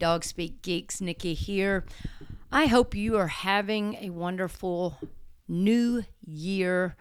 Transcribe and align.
Dog 0.00 0.24
Speak 0.24 0.62
Geeks, 0.62 1.02
Nikki 1.02 1.34
here. 1.34 1.84
I 2.50 2.66
hope 2.66 2.94
you 2.94 3.18
are 3.18 3.26
having 3.28 3.96
a 4.00 4.08
wonderful 4.08 4.98
new 5.46 6.02
year. 6.26 6.96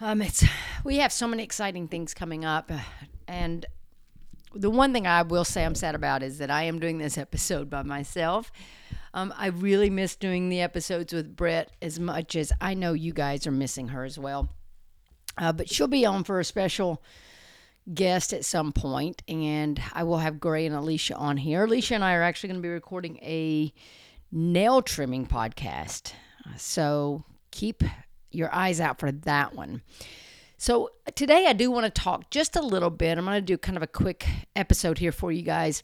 Um, 0.00 0.22
it's 0.22 0.44
we 0.84 0.98
have 0.98 1.12
so 1.12 1.26
many 1.26 1.42
exciting 1.42 1.88
things 1.88 2.14
coming 2.14 2.44
up, 2.44 2.70
and 3.26 3.66
the 4.54 4.70
one 4.70 4.92
thing 4.92 5.08
I 5.08 5.22
will 5.22 5.44
say 5.44 5.64
I'm 5.64 5.74
sad 5.74 5.96
about 5.96 6.22
is 6.22 6.38
that 6.38 6.52
I 6.52 6.62
am 6.62 6.78
doing 6.78 6.98
this 6.98 7.18
episode 7.18 7.68
by 7.68 7.82
myself. 7.82 8.52
Um, 9.12 9.34
I 9.36 9.48
really 9.48 9.90
miss 9.90 10.14
doing 10.14 10.50
the 10.50 10.60
episodes 10.60 11.12
with 11.12 11.34
Brett 11.34 11.72
as 11.82 11.98
much 11.98 12.36
as 12.36 12.52
I 12.60 12.74
know 12.74 12.92
you 12.92 13.12
guys 13.12 13.44
are 13.44 13.52
missing 13.52 13.88
her 13.88 14.04
as 14.04 14.20
well. 14.20 14.50
Uh, 15.36 15.52
but 15.52 15.68
she'll 15.68 15.88
be 15.88 16.06
on 16.06 16.22
for 16.22 16.38
a 16.38 16.44
special 16.44 17.02
guest 17.94 18.32
at 18.32 18.44
some 18.44 18.72
point, 18.72 19.22
and 19.28 19.80
I 19.92 20.04
will 20.04 20.18
have 20.18 20.40
Gray 20.40 20.66
and 20.66 20.74
Alicia 20.74 21.14
on 21.14 21.36
here. 21.36 21.64
Alicia 21.64 21.94
and 21.94 22.04
I 22.04 22.14
are 22.14 22.22
actually 22.22 22.48
going 22.48 22.60
to 22.60 22.66
be 22.66 22.68
recording 22.68 23.18
a 23.22 23.72
nail 24.30 24.82
trimming 24.82 25.26
podcast. 25.26 26.12
So 26.56 27.24
keep 27.50 27.82
your 28.30 28.54
eyes 28.54 28.80
out 28.80 28.98
for 28.98 29.10
that 29.10 29.54
one. 29.54 29.82
So 30.58 30.90
today 31.14 31.46
I 31.46 31.52
do 31.52 31.70
want 31.70 31.84
to 31.84 31.90
talk 31.90 32.30
just 32.30 32.56
a 32.56 32.62
little 32.62 32.90
bit. 32.90 33.16
I'm 33.16 33.24
going 33.24 33.36
to 33.36 33.40
do 33.40 33.56
kind 33.56 33.76
of 33.76 33.82
a 33.82 33.88
quick 33.88 34.26
episode 34.56 34.98
here 34.98 35.12
for 35.12 35.30
you 35.30 35.42
guys, 35.42 35.82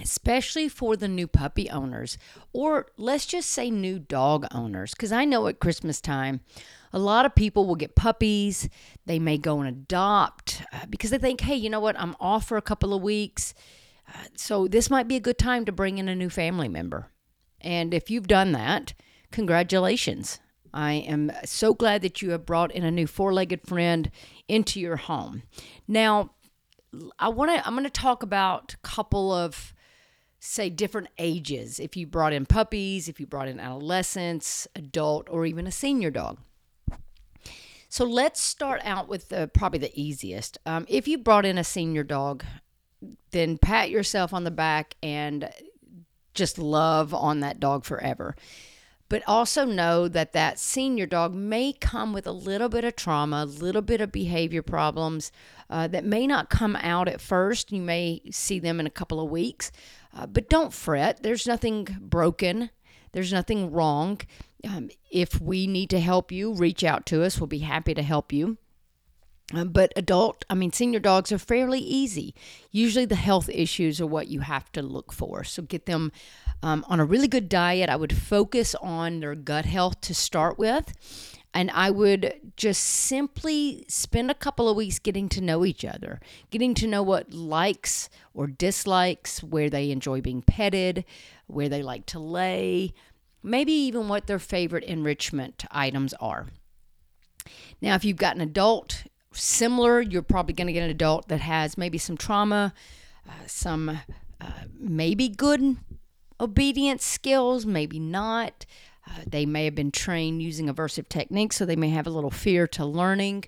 especially 0.00 0.68
for 0.68 0.96
the 0.96 1.08
new 1.08 1.26
puppy 1.26 1.68
owners, 1.70 2.18
or 2.52 2.86
let's 2.96 3.26
just 3.26 3.50
say 3.50 3.70
new 3.70 3.98
dog 3.98 4.46
owners, 4.52 4.92
because 4.92 5.12
I 5.12 5.24
know 5.24 5.46
at 5.46 5.58
Christmas 5.60 6.00
time, 6.00 6.40
a 6.92 6.98
lot 6.98 7.26
of 7.26 7.34
people 7.34 7.66
will 7.66 7.76
get 7.76 7.96
puppies. 7.96 8.68
They 9.06 9.18
may 9.18 9.38
go 9.38 9.60
and 9.60 9.68
adopt 9.68 10.62
uh, 10.72 10.86
because 10.88 11.10
they 11.10 11.18
think, 11.18 11.40
hey, 11.40 11.54
you 11.56 11.70
know 11.70 11.80
what? 11.80 11.98
I'm 11.98 12.16
off 12.20 12.46
for 12.46 12.56
a 12.56 12.62
couple 12.62 12.94
of 12.94 13.02
weeks. 13.02 13.54
Uh, 14.08 14.24
so 14.36 14.66
this 14.66 14.90
might 14.90 15.08
be 15.08 15.16
a 15.16 15.20
good 15.20 15.38
time 15.38 15.64
to 15.64 15.72
bring 15.72 15.98
in 15.98 16.08
a 16.08 16.16
new 16.16 16.30
family 16.30 16.68
member. 16.68 17.10
And 17.60 17.94
if 17.94 18.10
you've 18.10 18.26
done 18.26 18.52
that, 18.52 18.94
congratulations. 19.30 20.40
I 20.72 20.94
am 20.94 21.30
so 21.44 21.74
glad 21.74 22.02
that 22.02 22.22
you 22.22 22.30
have 22.30 22.46
brought 22.46 22.72
in 22.72 22.84
a 22.84 22.90
new 22.90 23.06
four-legged 23.06 23.66
friend 23.66 24.10
into 24.48 24.80
your 24.80 24.96
home. 24.96 25.42
Now, 25.86 26.30
I 27.18 27.28
want 27.28 27.52
to 27.52 27.66
I'm 27.66 27.74
going 27.74 27.84
to 27.84 27.90
talk 27.90 28.22
about 28.22 28.74
a 28.74 28.76
couple 28.78 29.32
of 29.32 29.74
say 30.40 30.70
different 30.70 31.08
ages. 31.18 31.78
If 31.78 31.96
you 31.96 32.06
brought 32.06 32.32
in 32.32 32.46
puppies, 32.46 33.08
if 33.08 33.20
you 33.20 33.26
brought 33.26 33.46
in 33.46 33.60
adolescents, 33.60 34.66
adult 34.74 35.28
or 35.30 35.44
even 35.44 35.66
a 35.66 35.72
senior 35.72 36.10
dog. 36.10 36.38
So 37.88 38.04
let's 38.04 38.40
start 38.40 38.80
out 38.84 39.08
with 39.08 39.28
the 39.28 39.50
probably 39.52 39.80
the 39.80 40.00
easiest. 40.00 40.58
Um, 40.64 40.86
if 40.88 41.06
you 41.06 41.18
brought 41.18 41.44
in 41.44 41.58
a 41.58 41.64
senior 41.64 42.04
dog, 42.04 42.44
then 43.32 43.58
pat 43.58 43.90
yourself 43.90 44.32
on 44.32 44.44
the 44.44 44.50
back 44.50 44.94
and 45.02 45.50
just 46.32 46.58
love 46.58 47.12
on 47.12 47.40
that 47.40 47.60
dog 47.60 47.84
forever. 47.84 48.36
But 49.08 49.24
also 49.26 49.64
know 49.64 50.06
that 50.06 50.32
that 50.34 50.60
senior 50.60 51.04
dog 51.04 51.34
may 51.34 51.72
come 51.72 52.12
with 52.12 52.28
a 52.28 52.32
little 52.32 52.68
bit 52.68 52.84
of 52.84 52.94
trauma, 52.94 53.42
a 53.42 53.44
little 53.44 53.82
bit 53.82 54.00
of 54.00 54.12
behavior 54.12 54.62
problems 54.62 55.32
uh, 55.68 55.88
that 55.88 56.04
may 56.04 56.28
not 56.28 56.48
come 56.48 56.76
out 56.76 57.08
at 57.08 57.20
first. 57.20 57.72
You 57.72 57.82
may 57.82 58.22
see 58.30 58.60
them 58.60 58.78
in 58.78 58.86
a 58.86 58.90
couple 58.90 59.18
of 59.18 59.28
weeks, 59.28 59.72
uh, 60.14 60.26
but 60.26 60.48
don't 60.48 60.72
fret. 60.72 61.22
There's 61.22 61.46
nothing 61.46 61.88
broken. 62.00 62.70
There's 63.12 63.32
nothing 63.32 63.70
wrong. 63.72 64.20
Um, 64.68 64.90
if 65.10 65.40
we 65.40 65.66
need 65.66 65.90
to 65.90 66.00
help 66.00 66.30
you, 66.30 66.52
reach 66.52 66.84
out 66.84 67.06
to 67.06 67.22
us. 67.22 67.38
We'll 67.38 67.46
be 67.46 67.58
happy 67.58 67.94
to 67.94 68.02
help 68.02 68.32
you. 68.32 68.58
Um, 69.52 69.70
but 69.70 69.92
adult, 69.96 70.44
I 70.48 70.54
mean, 70.54 70.72
senior 70.72 71.00
dogs 71.00 71.32
are 71.32 71.38
fairly 71.38 71.80
easy. 71.80 72.34
Usually, 72.70 73.04
the 73.04 73.16
health 73.16 73.48
issues 73.48 74.00
are 74.00 74.06
what 74.06 74.28
you 74.28 74.40
have 74.40 74.70
to 74.72 74.82
look 74.82 75.12
for. 75.12 75.42
So, 75.42 75.62
get 75.62 75.86
them 75.86 76.12
um, 76.62 76.84
on 76.88 77.00
a 77.00 77.04
really 77.04 77.26
good 77.26 77.48
diet. 77.48 77.90
I 77.90 77.96
would 77.96 78.16
focus 78.16 78.74
on 78.76 79.20
their 79.20 79.34
gut 79.34 79.64
health 79.64 80.00
to 80.02 80.14
start 80.14 80.58
with. 80.58 80.92
And 81.52 81.70
I 81.72 81.90
would 81.90 82.34
just 82.56 82.82
simply 82.82 83.84
spend 83.88 84.30
a 84.30 84.34
couple 84.34 84.68
of 84.68 84.76
weeks 84.76 85.00
getting 85.00 85.28
to 85.30 85.40
know 85.40 85.64
each 85.64 85.84
other, 85.84 86.20
getting 86.50 86.74
to 86.74 86.86
know 86.86 87.02
what 87.02 87.32
likes 87.32 88.08
or 88.34 88.46
dislikes, 88.46 89.42
where 89.42 89.68
they 89.68 89.90
enjoy 89.90 90.20
being 90.20 90.42
petted, 90.42 91.04
where 91.48 91.68
they 91.68 91.82
like 91.82 92.06
to 92.06 92.20
lay, 92.20 92.92
maybe 93.42 93.72
even 93.72 94.08
what 94.08 94.26
their 94.26 94.38
favorite 94.38 94.84
enrichment 94.84 95.64
items 95.72 96.14
are. 96.14 96.46
Now, 97.80 97.94
if 97.94 98.04
you've 98.04 98.16
got 98.16 98.36
an 98.36 98.42
adult 98.42 99.04
similar, 99.32 100.00
you're 100.00 100.22
probably 100.22 100.54
going 100.54 100.66
to 100.66 100.72
get 100.72 100.84
an 100.84 100.90
adult 100.90 101.28
that 101.28 101.40
has 101.40 101.78
maybe 101.78 101.98
some 101.98 102.16
trauma, 102.16 102.72
uh, 103.28 103.32
some 103.46 103.88
uh, 104.40 104.50
maybe 104.78 105.28
good 105.28 105.78
obedience 106.38 107.04
skills, 107.04 107.66
maybe 107.66 107.98
not. 107.98 108.66
Uh, 109.06 109.22
they 109.26 109.46
may 109.46 109.64
have 109.64 109.74
been 109.74 109.90
trained 109.90 110.42
using 110.42 110.68
aversive 110.68 111.08
techniques, 111.08 111.56
so 111.56 111.64
they 111.64 111.76
may 111.76 111.90
have 111.90 112.06
a 112.06 112.10
little 112.10 112.30
fear 112.30 112.66
to 112.66 112.84
learning. 112.84 113.44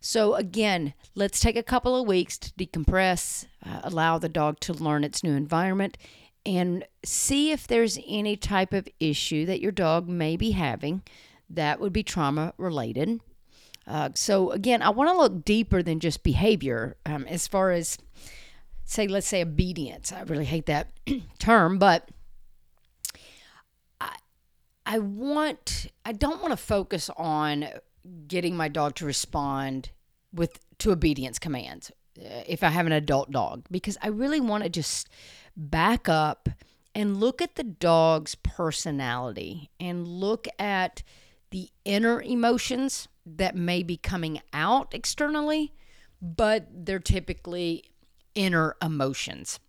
So, 0.00 0.34
again, 0.34 0.94
let's 1.14 1.40
take 1.40 1.56
a 1.56 1.62
couple 1.62 1.96
of 2.00 2.06
weeks 2.06 2.38
to 2.38 2.52
decompress, 2.52 3.46
uh, 3.66 3.80
allow 3.82 4.18
the 4.18 4.28
dog 4.28 4.60
to 4.60 4.72
learn 4.72 5.02
its 5.02 5.24
new 5.24 5.32
environment, 5.32 5.98
and 6.46 6.84
see 7.04 7.50
if 7.50 7.66
there's 7.66 7.98
any 8.06 8.36
type 8.36 8.72
of 8.72 8.88
issue 9.00 9.44
that 9.46 9.60
your 9.60 9.72
dog 9.72 10.08
may 10.08 10.36
be 10.36 10.52
having 10.52 11.02
that 11.50 11.80
would 11.80 11.92
be 11.92 12.02
trauma 12.02 12.54
related. 12.58 13.20
Uh, 13.86 14.10
so, 14.14 14.50
again, 14.50 14.82
I 14.82 14.90
want 14.90 15.10
to 15.10 15.16
look 15.16 15.44
deeper 15.44 15.82
than 15.82 15.98
just 15.98 16.22
behavior 16.22 16.96
um, 17.06 17.24
as 17.24 17.48
far 17.48 17.72
as, 17.72 17.98
say, 18.84 19.08
let's 19.08 19.26
say 19.26 19.42
obedience. 19.42 20.12
I 20.12 20.22
really 20.22 20.44
hate 20.44 20.66
that 20.66 20.92
term, 21.38 21.78
but 21.78 22.08
I 24.88 24.98
want, 25.00 25.88
I 26.06 26.12
don't 26.12 26.40
want 26.40 26.52
to 26.52 26.56
focus 26.56 27.10
on 27.18 27.66
getting 28.26 28.56
my 28.56 28.68
dog 28.68 28.94
to 28.96 29.04
respond 29.04 29.90
with 30.32 30.58
to 30.78 30.92
obedience 30.92 31.38
commands 31.38 31.90
uh, 32.18 32.42
if 32.46 32.62
I 32.62 32.68
have 32.68 32.86
an 32.86 32.92
adult 32.92 33.30
dog 33.30 33.66
because 33.70 33.98
I 34.00 34.08
really 34.08 34.40
want 34.40 34.64
to 34.64 34.70
just 34.70 35.08
back 35.54 36.08
up 36.08 36.48
and 36.94 37.20
look 37.20 37.42
at 37.42 37.56
the 37.56 37.64
dog's 37.64 38.34
personality 38.36 39.68
and 39.78 40.08
look 40.08 40.48
at 40.58 41.02
the 41.50 41.68
inner 41.84 42.22
emotions 42.22 43.08
that 43.26 43.54
may 43.54 43.82
be 43.82 43.98
coming 43.98 44.40
out 44.54 44.94
externally, 44.94 45.74
but 46.22 46.66
they're 46.72 46.98
typically 46.98 47.84
inner 48.34 48.74
emotions. 48.80 49.60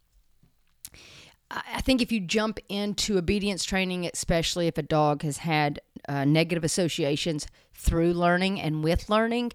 I 1.51 1.81
think 1.81 2.01
if 2.01 2.11
you 2.11 2.19
jump 2.19 2.59
into 2.69 3.17
obedience 3.17 3.63
training, 3.63 4.05
especially 4.05 4.67
if 4.67 4.77
a 4.77 4.83
dog 4.83 5.23
has 5.23 5.37
had 5.37 5.79
uh, 6.07 6.23
negative 6.25 6.63
associations 6.63 7.47
through 7.73 8.13
learning 8.13 8.61
and 8.61 8.83
with 8.83 9.09
learning, 9.09 9.53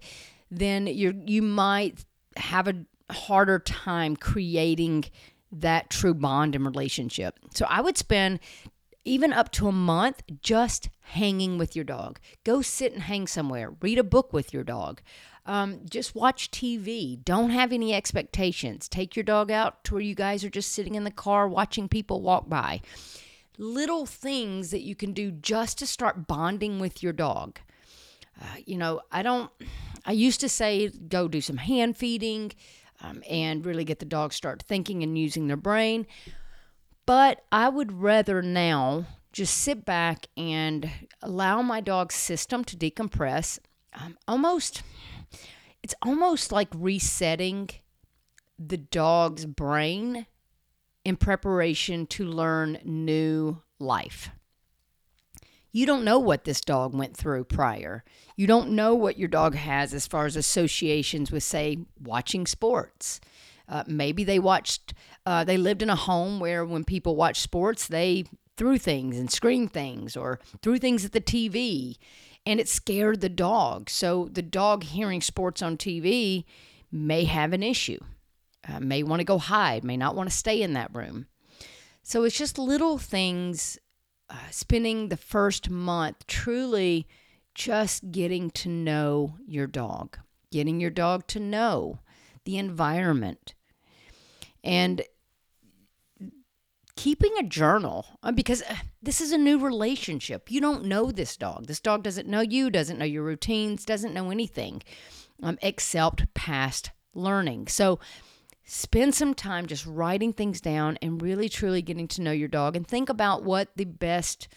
then 0.51 0.87
you 0.87 1.21
you 1.25 1.41
might 1.41 2.03
have 2.37 2.67
a 2.67 2.85
harder 3.11 3.59
time 3.59 4.15
creating 4.15 5.05
that 5.51 5.89
true 5.89 6.13
bond 6.13 6.55
and 6.55 6.65
relationship. 6.65 7.39
So 7.53 7.65
I 7.69 7.81
would 7.81 7.97
spend 7.97 8.39
even 9.05 9.31
up 9.31 9.51
to 9.53 9.67
a 9.67 9.71
month 9.71 10.23
just 10.41 10.89
hanging 11.01 11.57
with 11.57 11.75
your 11.75 11.85
dog. 11.85 12.19
Go 12.43 12.61
sit 12.61 12.91
and 12.91 13.03
hang 13.03 13.27
somewhere. 13.27 13.73
Read 13.81 13.99
a 13.99 14.03
book 14.03 14.33
with 14.33 14.53
your 14.53 14.63
dog. 14.63 15.01
Um, 15.45 15.81
just 15.89 16.15
watch 16.15 16.49
TV. 16.49 17.23
Don't 17.23 17.51
have 17.51 17.71
any 17.71 17.93
expectations. 17.93 18.87
Take 18.89 19.15
your 19.15 19.23
dog 19.23 19.51
out 19.51 19.83
to 19.85 19.93
where 19.93 20.01
you 20.01 20.15
guys 20.15 20.43
are 20.43 20.49
just 20.49 20.71
sitting 20.71 20.95
in 20.95 21.03
the 21.03 21.11
car 21.11 21.47
watching 21.47 21.87
people 21.87 22.21
walk 22.21 22.49
by. 22.49 22.81
Little 23.57 24.05
things 24.05 24.71
that 24.71 24.81
you 24.81 24.95
can 24.95 25.13
do 25.13 25.31
just 25.31 25.77
to 25.79 25.87
start 25.87 26.27
bonding 26.27 26.79
with 26.79 27.03
your 27.03 27.13
dog. 27.13 27.59
Uh, 28.41 28.57
you 28.65 28.77
know, 28.77 29.01
I 29.11 29.23
don't, 29.23 29.51
I 30.05 30.11
used 30.11 30.41
to 30.41 30.49
say 30.49 30.89
go 30.89 31.27
do 31.27 31.41
some 31.41 31.57
hand 31.57 31.95
feeding 31.95 32.51
um, 33.01 33.23
and 33.29 33.65
really 33.65 33.85
get 33.85 33.99
the 33.99 34.05
dog 34.05 34.33
start 34.33 34.63
thinking 34.63 35.03
and 35.03 35.17
using 35.17 35.47
their 35.47 35.57
brain. 35.57 36.07
But 37.05 37.43
I 37.51 37.69
would 37.69 37.91
rather 37.91 38.41
now 38.41 39.05
just 39.31 39.57
sit 39.57 39.85
back 39.85 40.27
and 40.35 40.89
allow 41.21 41.61
my 41.61 41.81
dog's 41.81 42.15
system 42.15 42.63
to 42.65 42.77
decompress. 42.77 43.59
Um, 43.95 44.17
almost, 44.27 44.83
it's 45.83 45.95
almost 46.01 46.51
like 46.51 46.69
resetting 46.75 47.69
the 48.57 48.77
dog's 48.77 49.45
brain 49.45 50.25
in 51.03 51.15
preparation 51.15 52.07
to 52.07 52.25
learn 52.25 52.79
new 52.83 53.61
life. 53.79 54.29
You 55.71 55.85
don't 55.85 56.05
know 56.05 56.19
what 56.19 56.45
this 56.45 56.61
dog 56.61 56.95
went 56.95 57.17
through 57.17 57.43
prior. 57.45 58.05
You 58.37 58.47
don't 58.47 58.71
know 58.71 58.95
what 58.95 59.19
your 59.19 59.27
dog 59.27 59.55
has 59.55 59.93
as 59.93 60.07
far 60.07 60.25
as 60.25 60.37
associations 60.37 61.31
with, 61.31 61.43
say, 61.43 61.79
watching 62.01 62.47
sports. 62.47 63.19
Uh, 63.67 63.83
maybe 63.85 64.23
they 64.23 64.39
watched, 64.39 64.93
uh, 65.25 65.43
they 65.43 65.57
lived 65.57 65.81
in 65.81 65.89
a 65.89 65.95
home 65.95 66.39
where 66.39 66.63
when 66.63 66.85
people 66.85 67.17
watch 67.17 67.41
sports, 67.41 67.87
they 67.87 68.23
threw 68.55 68.77
things 68.77 69.19
and 69.19 69.29
screamed 69.29 69.73
things 69.73 70.15
or 70.15 70.39
threw 70.61 70.77
things 70.77 71.03
at 71.03 71.11
the 71.11 71.19
TV 71.19 71.97
and 72.45 72.59
it 72.59 72.69
scared 72.69 73.21
the 73.21 73.29
dog. 73.29 73.89
So 73.89 74.29
the 74.31 74.41
dog 74.41 74.83
hearing 74.83 75.21
sports 75.21 75.61
on 75.61 75.77
TV 75.77 76.45
may 76.91 77.25
have 77.25 77.53
an 77.53 77.63
issue, 77.63 77.99
uh, 78.67 78.79
may 78.79 79.03
want 79.03 79.19
to 79.19 79.25
go 79.25 79.37
hide, 79.37 79.83
may 79.83 79.97
not 79.97 80.15
want 80.15 80.29
to 80.29 80.35
stay 80.35 80.61
in 80.61 80.73
that 80.73 80.93
room. 80.93 81.27
So 82.03 82.23
it's 82.23 82.37
just 82.37 82.57
little 82.57 82.97
things, 82.97 83.79
uh, 84.29 84.49
spending 84.51 85.09
the 85.09 85.17
first 85.17 85.69
month 85.69 86.27
truly 86.27 87.07
just 87.55 88.11
getting 88.11 88.51
to 88.51 88.69
know 88.69 89.37
your 89.47 89.65
dog, 89.65 90.17
getting 90.51 90.79
your 90.79 90.89
dog 90.89 91.25
to 91.27 91.39
know 91.39 91.99
the 92.43 92.57
environment, 92.57 93.55
and 94.63 95.01
keeping 96.95 97.33
a 97.37 97.43
journal 97.43 98.05
uh, 98.23 98.31
because 98.31 98.61
uh, 98.63 98.75
this 99.01 99.21
is 99.21 99.31
a 99.31 99.37
new 99.37 99.59
relationship. 99.59 100.49
You 100.49 100.61
don't 100.61 100.85
know 100.85 101.11
this 101.11 101.35
dog. 101.37 101.67
This 101.67 101.79
dog 101.79 102.03
doesn't 102.03 102.27
know 102.27 102.41
you, 102.41 102.69
doesn't 102.69 102.97
know 102.97 103.05
your 103.05 103.23
routines, 103.23 103.85
doesn't 103.85 104.13
know 104.13 104.31
anything 104.31 104.81
um, 105.43 105.57
except 105.61 106.33
past 106.33 106.91
learning. 107.13 107.67
So 107.67 107.99
spend 108.63 109.13
some 109.13 109.33
time 109.33 109.67
just 109.67 109.85
writing 109.85 110.33
things 110.33 110.61
down 110.61 110.97
and 111.01 111.21
really 111.21 111.49
truly 111.49 111.81
getting 111.81 112.07
to 112.09 112.21
know 112.21 112.31
your 112.31 112.47
dog 112.47 112.75
and 112.75 112.87
think 112.87 113.09
about 113.09 113.43
what 113.43 113.69
the 113.75 113.85
best 113.85 114.47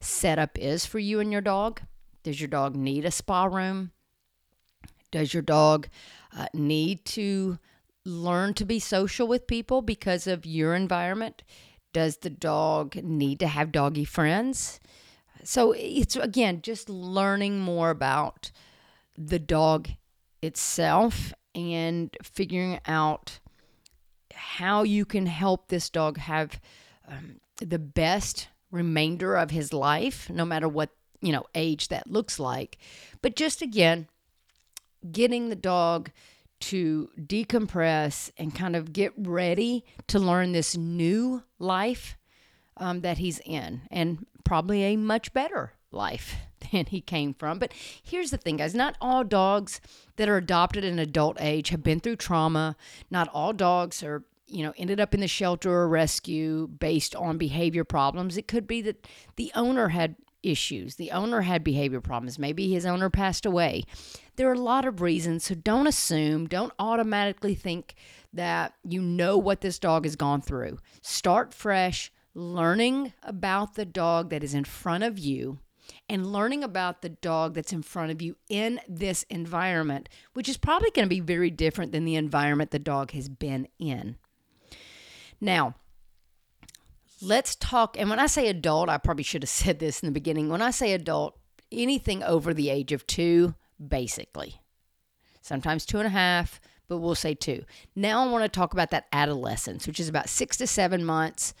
setup 0.00 0.58
is 0.58 0.86
for 0.86 0.98
you 0.98 1.20
and 1.20 1.32
your 1.32 1.40
dog. 1.40 1.80
Does 2.22 2.40
your 2.40 2.48
dog 2.48 2.76
need 2.76 3.04
a 3.04 3.10
spa 3.10 3.44
room? 3.44 3.92
Does 5.10 5.32
your 5.32 5.42
dog 5.42 5.88
uh, 6.36 6.46
need 6.52 7.04
to 7.06 7.58
learn 8.04 8.54
to 8.54 8.64
be 8.64 8.78
social 8.78 9.26
with 9.26 9.46
people 9.46 9.80
because 9.82 10.26
of 10.26 10.44
your 10.44 10.74
environment? 10.74 11.42
Does 11.96 12.18
the 12.18 12.28
dog 12.28 12.96
need 12.96 13.40
to 13.40 13.46
have 13.46 13.72
doggy 13.72 14.04
friends? 14.04 14.80
So 15.44 15.72
it's 15.72 16.14
again 16.14 16.60
just 16.60 16.90
learning 16.90 17.58
more 17.58 17.88
about 17.88 18.50
the 19.16 19.38
dog 19.38 19.88
itself 20.42 21.32
and 21.54 22.14
figuring 22.22 22.80
out 22.84 23.40
how 24.34 24.82
you 24.82 25.06
can 25.06 25.24
help 25.24 25.68
this 25.68 25.88
dog 25.88 26.18
have 26.18 26.60
um, 27.08 27.40
the 27.62 27.78
best 27.78 28.48
remainder 28.70 29.34
of 29.34 29.50
his 29.50 29.72
life, 29.72 30.28
no 30.28 30.44
matter 30.44 30.68
what 30.68 30.90
you 31.22 31.32
know 31.32 31.46
age 31.54 31.88
that 31.88 32.10
looks 32.10 32.38
like. 32.38 32.76
But 33.22 33.36
just 33.36 33.62
again, 33.62 34.06
getting 35.10 35.48
the 35.48 35.56
dog 35.56 36.10
to 36.60 37.10
decompress 37.20 38.30
and 38.38 38.54
kind 38.54 38.76
of 38.76 38.92
get 38.92 39.12
ready 39.16 39.84
to 40.08 40.18
learn 40.18 40.52
this 40.52 40.76
new 40.76 41.42
life 41.58 42.16
um, 42.76 43.00
that 43.00 43.18
he's 43.18 43.40
in, 43.40 43.82
and 43.90 44.26
probably 44.44 44.82
a 44.84 44.96
much 44.96 45.32
better 45.32 45.72
life 45.90 46.36
than 46.72 46.86
he 46.86 47.00
came 47.00 47.34
from. 47.34 47.58
But 47.58 47.72
here's 48.02 48.30
the 48.30 48.36
thing, 48.36 48.56
guys 48.56 48.74
not 48.74 48.96
all 49.00 49.24
dogs 49.24 49.80
that 50.16 50.28
are 50.28 50.36
adopted 50.36 50.84
in 50.84 50.98
adult 50.98 51.36
age 51.40 51.70
have 51.70 51.82
been 51.82 52.00
through 52.00 52.16
trauma. 52.16 52.76
Not 53.10 53.28
all 53.32 53.52
dogs 53.52 54.02
are 54.02 54.24
you 54.48 54.62
know, 54.62 54.72
ended 54.76 55.00
up 55.00 55.12
in 55.12 55.20
the 55.20 55.26
shelter 55.26 55.72
or 55.72 55.88
rescue 55.88 56.68
based 56.68 57.16
on 57.16 57.36
behavior 57.36 57.82
problems. 57.84 58.36
It 58.36 58.46
could 58.46 58.66
be 58.66 58.80
that 58.82 59.06
the 59.34 59.50
owner 59.54 59.88
had 59.88 60.16
issues. 60.46 60.96
The 60.96 61.10
owner 61.10 61.42
had 61.42 61.64
behavior 61.64 62.00
problems. 62.00 62.38
Maybe 62.38 62.70
his 62.70 62.86
owner 62.86 63.10
passed 63.10 63.44
away. 63.46 63.84
There 64.36 64.48
are 64.48 64.54
a 64.54 64.58
lot 64.58 64.84
of 64.84 65.00
reasons, 65.00 65.44
so 65.44 65.54
don't 65.54 65.86
assume, 65.86 66.46
don't 66.46 66.72
automatically 66.78 67.54
think 67.54 67.94
that 68.32 68.74
you 68.86 69.00
know 69.00 69.38
what 69.38 69.60
this 69.60 69.78
dog 69.78 70.04
has 70.04 70.16
gone 70.16 70.42
through. 70.42 70.78
Start 71.00 71.54
fresh, 71.54 72.12
learning 72.34 73.12
about 73.22 73.74
the 73.74 73.86
dog 73.86 74.30
that 74.30 74.44
is 74.44 74.54
in 74.54 74.64
front 74.64 75.04
of 75.04 75.18
you 75.18 75.58
and 76.08 76.32
learning 76.32 76.62
about 76.62 77.02
the 77.02 77.08
dog 77.08 77.54
that's 77.54 77.72
in 77.72 77.82
front 77.82 78.10
of 78.10 78.20
you 78.20 78.36
in 78.48 78.80
this 78.88 79.24
environment, 79.24 80.08
which 80.34 80.48
is 80.48 80.56
probably 80.56 80.90
going 80.90 81.06
to 81.06 81.14
be 81.14 81.20
very 81.20 81.50
different 81.50 81.92
than 81.92 82.04
the 82.04 82.16
environment 82.16 82.70
the 82.70 82.78
dog 82.78 83.12
has 83.12 83.28
been 83.28 83.68
in. 83.78 84.16
Now, 85.40 85.74
let's 87.20 87.56
talk. 87.56 87.96
And 87.98 88.10
when 88.10 88.18
I 88.18 88.26
say 88.26 88.48
adult, 88.48 88.88
I 88.88 88.98
probably 88.98 89.24
should 89.24 89.42
have 89.42 89.50
said 89.64 89.78
this 89.78 90.00
in 90.00 90.06
the 90.06 90.12
beginning. 90.12 90.48
When 90.48 90.62
I 90.62 90.70
say 90.70 90.92
adult, 90.92 91.38
anything 91.72 92.22
over 92.22 92.54
the 92.54 92.70
age 92.70 92.92
of 92.92 93.06
two, 93.06 93.54
basically. 93.84 94.60
Sometimes 95.42 95.86
two 95.86 95.98
and 95.98 96.06
a 96.06 96.10
half, 96.10 96.60
but 96.88 96.98
we'll 96.98 97.14
say 97.14 97.34
two. 97.34 97.64
Now 97.94 98.24
I 98.24 98.30
want 98.30 98.44
to 98.44 98.48
talk 98.48 98.72
about 98.72 98.90
that 98.90 99.06
adolescence, 99.12 99.86
which 99.86 100.00
is 100.00 100.08
about 100.08 100.28
six 100.28 100.56
to 100.58 100.66
seven 100.66 101.04
months 101.04 101.54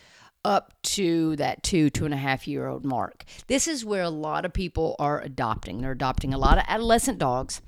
up 0.44 0.74
to 0.82 1.34
that 1.36 1.62
two, 1.62 1.90
two 1.90 2.04
and 2.04 2.14
a 2.14 2.16
half 2.16 2.46
year 2.46 2.66
old 2.66 2.84
mark. 2.84 3.24
This 3.48 3.66
is 3.66 3.84
where 3.84 4.02
a 4.02 4.10
lot 4.10 4.44
of 4.44 4.52
people 4.52 4.94
are 4.98 5.20
adopting. 5.20 5.80
They're 5.80 5.92
adopting 5.92 6.32
a 6.32 6.38
lot 6.38 6.58
of 6.58 6.64
adolescent 6.68 7.18
dogs. 7.18 7.60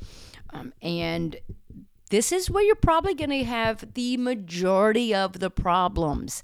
Um, 0.50 0.72
and 0.80 1.36
this 2.10 2.32
is 2.32 2.50
where 2.50 2.62
you're 2.62 2.76
probably 2.76 3.14
going 3.14 3.30
to 3.30 3.44
have 3.44 3.94
the 3.94 4.16
majority 4.16 5.14
of 5.14 5.40
the 5.40 5.50
problems. 5.50 6.42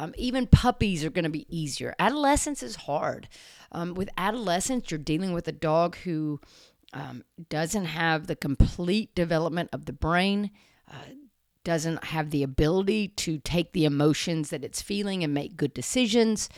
Um, 0.00 0.14
even 0.16 0.46
puppies 0.46 1.04
are 1.04 1.10
going 1.10 1.24
to 1.24 1.30
be 1.30 1.46
easier. 1.54 1.94
Adolescence 1.98 2.62
is 2.62 2.74
hard. 2.74 3.28
Um, 3.70 3.92
with 3.92 4.08
adolescence, 4.16 4.90
you're 4.90 4.96
dealing 4.96 5.34
with 5.34 5.46
a 5.46 5.52
dog 5.52 5.94
who 5.96 6.40
um, 6.94 7.22
doesn't 7.50 7.84
have 7.84 8.26
the 8.26 8.34
complete 8.34 9.14
development 9.14 9.68
of 9.74 9.84
the 9.84 9.92
brain, 9.92 10.52
uh, 10.90 11.12
doesn't 11.64 12.02
have 12.04 12.30
the 12.30 12.42
ability 12.42 13.08
to 13.08 13.38
take 13.40 13.72
the 13.72 13.84
emotions 13.84 14.48
that 14.48 14.64
it's 14.64 14.80
feeling 14.80 15.22
and 15.22 15.34
make 15.34 15.58
good 15.58 15.74
decisions. 15.74 16.48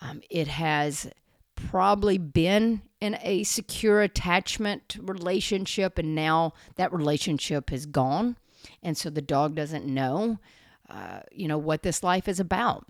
Um, 0.00 0.20
it 0.30 0.46
has 0.46 1.10
probably 1.56 2.18
been 2.18 2.82
in 3.00 3.18
a 3.20 3.42
secure 3.42 4.00
attachment 4.00 4.96
relationship, 5.00 5.98
and 5.98 6.14
now 6.14 6.52
that 6.76 6.92
relationship 6.92 7.72
is 7.72 7.84
gone. 7.84 8.36
And 8.80 8.96
so 8.96 9.10
the 9.10 9.22
dog 9.22 9.56
doesn't 9.56 9.86
know 9.86 10.38
uh, 10.88 11.20
you 11.32 11.48
know, 11.48 11.58
what 11.58 11.82
this 11.82 12.02
life 12.02 12.28
is 12.28 12.40
about. 12.40 12.86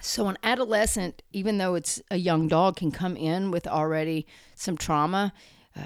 So, 0.00 0.28
an 0.28 0.38
adolescent, 0.42 1.22
even 1.32 1.58
though 1.58 1.74
it's 1.74 2.00
a 2.10 2.16
young 2.16 2.48
dog, 2.48 2.76
can 2.76 2.90
come 2.90 3.16
in 3.16 3.50
with 3.50 3.66
already 3.66 4.26
some 4.54 4.76
trauma. 4.76 5.32
Uh, 5.76 5.82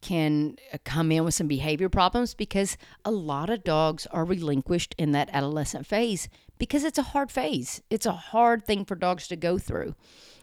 can 0.00 0.56
uh, 0.72 0.78
come 0.84 1.12
in 1.12 1.24
with 1.24 1.34
some 1.34 1.46
behavior 1.46 1.88
problems 1.88 2.32
because 2.32 2.78
a 3.04 3.10
lot 3.10 3.50
of 3.50 3.64
dogs 3.64 4.06
are 4.06 4.24
relinquished 4.24 4.94
in 4.96 5.12
that 5.12 5.28
adolescent 5.32 5.86
phase 5.86 6.28
because 6.58 6.84
it's 6.84 6.98
a 6.98 7.02
hard 7.02 7.30
phase. 7.30 7.82
It's 7.90 8.06
a 8.06 8.12
hard 8.12 8.64
thing 8.64 8.84
for 8.84 8.94
dogs 8.94 9.28
to 9.28 9.36
go 9.36 9.58
through, 9.58 9.94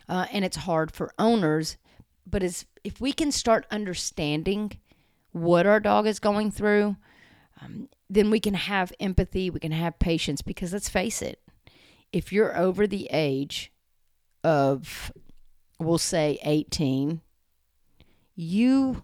uh, 0.07 0.27
and 0.31 0.45
it's 0.45 0.57
hard 0.57 0.91
for 0.91 1.12
owners. 1.17 1.77
But 2.25 2.43
as, 2.43 2.65
if 2.83 3.01
we 3.01 3.13
can 3.13 3.31
start 3.31 3.65
understanding 3.71 4.74
what 5.31 5.65
our 5.65 5.79
dog 5.79 6.07
is 6.07 6.19
going 6.19 6.51
through, 6.51 6.97
um, 7.62 7.89
then 8.09 8.29
we 8.29 8.39
can 8.39 8.53
have 8.53 8.93
empathy, 8.99 9.49
we 9.49 9.59
can 9.59 9.71
have 9.71 9.99
patience 9.99 10.41
because 10.41 10.73
let's 10.73 10.89
face 10.89 11.21
it, 11.21 11.41
if 12.13 12.31
you're 12.31 12.57
over 12.57 12.87
the 12.87 13.07
age 13.11 13.71
of, 14.43 15.11
we'll 15.79 15.97
say 15.97 16.39
18, 16.43 17.21
you 18.35 19.03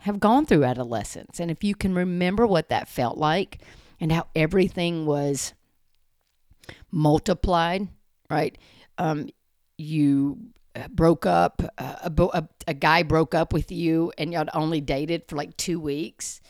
have 0.00 0.20
gone 0.20 0.44
through 0.44 0.64
adolescence. 0.64 1.40
And 1.40 1.50
if 1.50 1.64
you 1.64 1.74
can 1.74 1.94
remember 1.94 2.46
what 2.46 2.68
that 2.68 2.88
felt 2.88 3.16
like 3.16 3.62
and 3.98 4.12
how 4.12 4.26
everything 4.34 5.06
was 5.06 5.54
multiplied, 6.90 7.88
right? 8.28 8.58
Um, 8.98 9.30
you 9.78 10.38
uh, 10.74 10.88
broke 10.88 11.26
up, 11.26 11.62
uh, 11.78 11.96
a, 12.04 12.22
a, 12.22 12.48
a, 12.68 12.74
guy 12.74 13.02
broke 13.02 13.34
up 13.34 13.52
with 13.52 13.70
you, 13.70 14.12
and 14.18 14.32
y'all 14.32 14.48
only 14.54 14.80
dated 14.80 15.22
for 15.28 15.36
like 15.36 15.56
two 15.56 15.78
weeks. 15.78 16.40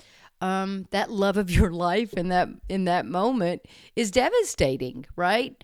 Um, 0.40 0.86
that 0.90 1.10
love 1.10 1.36
of 1.36 1.50
your 1.50 1.70
life 1.88 2.12
in 2.14 2.28
that 2.28 2.48
in 2.68 2.84
that 2.84 3.06
moment 3.06 3.62
is 3.94 4.10
devastating, 4.10 5.06
right? 5.16 5.62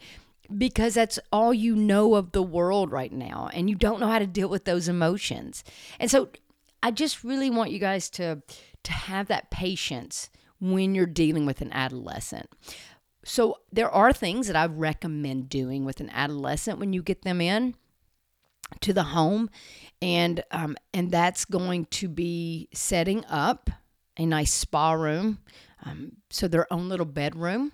Because 0.56 0.94
that's 0.94 1.18
all 1.32 1.54
you 1.54 1.76
know 1.76 2.14
of 2.14 2.32
the 2.32 2.42
world 2.42 2.90
right 2.90 3.12
now, 3.12 3.50
and 3.52 3.68
you 3.68 3.76
don't 3.76 4.00
know 4.00 4.08
how 4.08 4.18
to 4.18 4.26
deal 4.26 4.48
with 4.48 4.64
those 4.64 4.88
emotions. 4.88 5.64
And 5.98 6.10
so, 6.10 6.30
I 6.82 6.90
just 6.90 7.22
really 7.24 7.50
want 7.50 7.70
you 7.70 7.78
guys 7.78 8.10
to 8.10 8.42
to 8.82 8.92
have 8.92 9.28
that 9.28 9.50
patience 9.50 10.30
when 10.60 10.94
you're 10.94 11.06
dealing 11.06 11.44
with 11.44 11.60
an 11.60 11.72
adolescent. 11.72 12.48
So 13.24 13.58
there 13.72 13.90
are 13.90 14.12
things 14.12 14.46
that 14.46 14.56
I 14.56 14.66
recommend 14.66 15.48
doing 15.48 15.84
with 15.84 16.00
an 16.00 16.10
adolescent 16.10 16.78
when 16.78 16.92
you 16.92 17.02
get 17.02 17.22
them 17.22 17.40
in 17.40 17.74
to 18.80 18.92
the 18.92 19.04
home, 19.04 19.50
and 20.00 20.42
um, 20.50 20.76
and 20.92 21.10
that's 21.10 21.44
going 21.44 21.86
to 21.86 22.08
be 22.08 22.68
setting 22.72 23.24
up 23.26 23.70
a 24.16 24.26
nice 24.26 24.52
spa 24.52 24.92
room, 24.92 25.38
um, 25.84 26.12
so 26.30 26.48
their 26.48 26.72
own 26.72 26.88
little 26.88 27.06
bedroom 27.06 27.72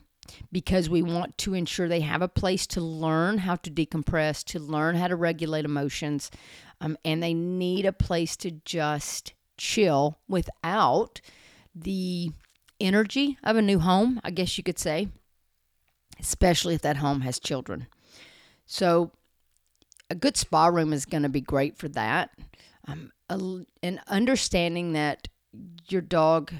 because 0.53 0.91
we 0.91 1.03
want 1.03 1.37
to 1.39 1.55
ensure 1.55 1.89
they 1.89 2.01
have 2.01 2.23
a 2.23 2.29
place 2.29 2.67
to 2.67 2.81
learn 2.81 3.39
how 3.39 3.57
to 3.57 3.71
decompress, 3.71 4.45
to 4.45 4.59
learn 4.59 4.97
how 4.97 5.09
to 5.09 5.17
regulate 5.17 5.65
emotions, 5.65 6.31
um, 6.81 6.97
and 7.05 7.23
they 7.23 7.35
need 7.35 7.87
a 7.87 7.93
place 7.93 8.37
to 8.37 8.51
just 8.51 9.33
chill 9.57 10.19
without 10.29 11.21
the 11.75 12.31
energy 12.81 13.39
of 13.43 13.57
a 13.57 13.63
new 13.63 13.79
home, 13.79 14.21
I 14.23 14.31
guess 14.31 14.57
you 14.57 14.65
could 14.65 14.79
say, 14.79 15.09
especially 16.21 16.75
if 16.75 16.83
that 16.83 16.99
home 16.99 17.23
has 17.23 17.39
children. 17.39 17.87
So, 18.67 19.13
a 20.11 20.15
good 20.15 20.37
spa 20.37 20.67
room 20.67 20.93
is 20.93 21.05
going 21.05 21.23
to 21.23 21.29
be 21.29 21.41
great 21.41 21.77
for 21.77 21.89
that. 21.89 22.31
Um, 22.87 23.13
and 23.83 24.01
understanding 24.07 24.95
that 24.95 25.29
your 25.89 26.03
dog 26.03 26.53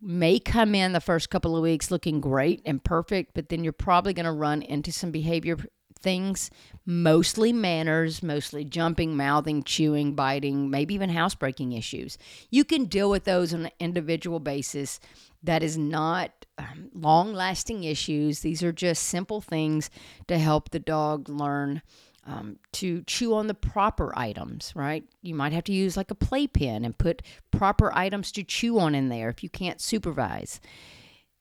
may 0.00 0.38
come 0.38 0.74
in 0.74 0.92
the 0.92 1.00
first 1.00 1.30
couple 1.30 1.56
of 1.56 1.62
weeks 1.62 1.90
looking 1.90 2.20
great 2.20 2.60
and 2.64 2.82
perfect, 2.82 3.32
but 3.34 3.48
then 3.48 3.62
you're 3.62 3.72
probably 3.72 4.12
going 4.12 4.26
to 4.26 4.32
run 4.32 4.62
into 4.62 4.90
some 4.90 5.10
behavior 5.10 5.56
things, 6.02 6.50
mostly 6.84 7.52
manners, 7.52 8.22
mostly 8.22 8.64
jumping, 8.64 9.16
mouthing, 9.16 9.62
chewing, 9.62 10.14
biting, 10.14 10.68
maybe 10.68 10.94
even 10.94 11.10
housebreaking 11.10 11.72
issues. 11.72 12.18
You 12.50 12.64
can 12.64 12.86
deal 12.86 13.08
with 13.08 13.24
those 13.24 13.54
on 13.54 13.66
an 13.66 13.70
individual 13.78 14.40
basis. 14.40 14.98
That 15.42 15.62
is 15.62 15.78
not 15.78 16.46
um, 16.58 16.90
long 16.92 17.32
lasting 17.32 17.84
issues. 17.84 18.40
These 18.40 18.62
are 18.62 18.72
just 18.72 19.04
simple 19.04 19.40
things 19.40 19.90
to 20.26 20.38
help 20.38 20.70
the 20.70 20.80
dog 20.80 21.28
learn 21.28 21.82
um, 22.26 22.58
to 22.72 23.02
chew 23.02 23.34
on 23.34 23.46
the 23.46 23.54
proper 23.54 24.16
items, 24.16 24.72
right? 24.74 25.04
You 25.22 25.34
might 25.34 25.52
have 25.52 25.64
to 25.64 25.72
use 25.72 25.96
like 25.96 26.10
a 26.10 26.16
playpen 26.16 26.84
and 26.84 26.96
put 26.96 27.22
proper 27.50 27.92
items 27.94 28.30
to 28.32 28.44
chew 28.44 28.78
on 28.78 28.94
in 28.94 29.08
there 29.08 29.28
if 29.28 29.42
you 29.42 29.48
can't 29.48 29.80
supervise. 29.80 30.60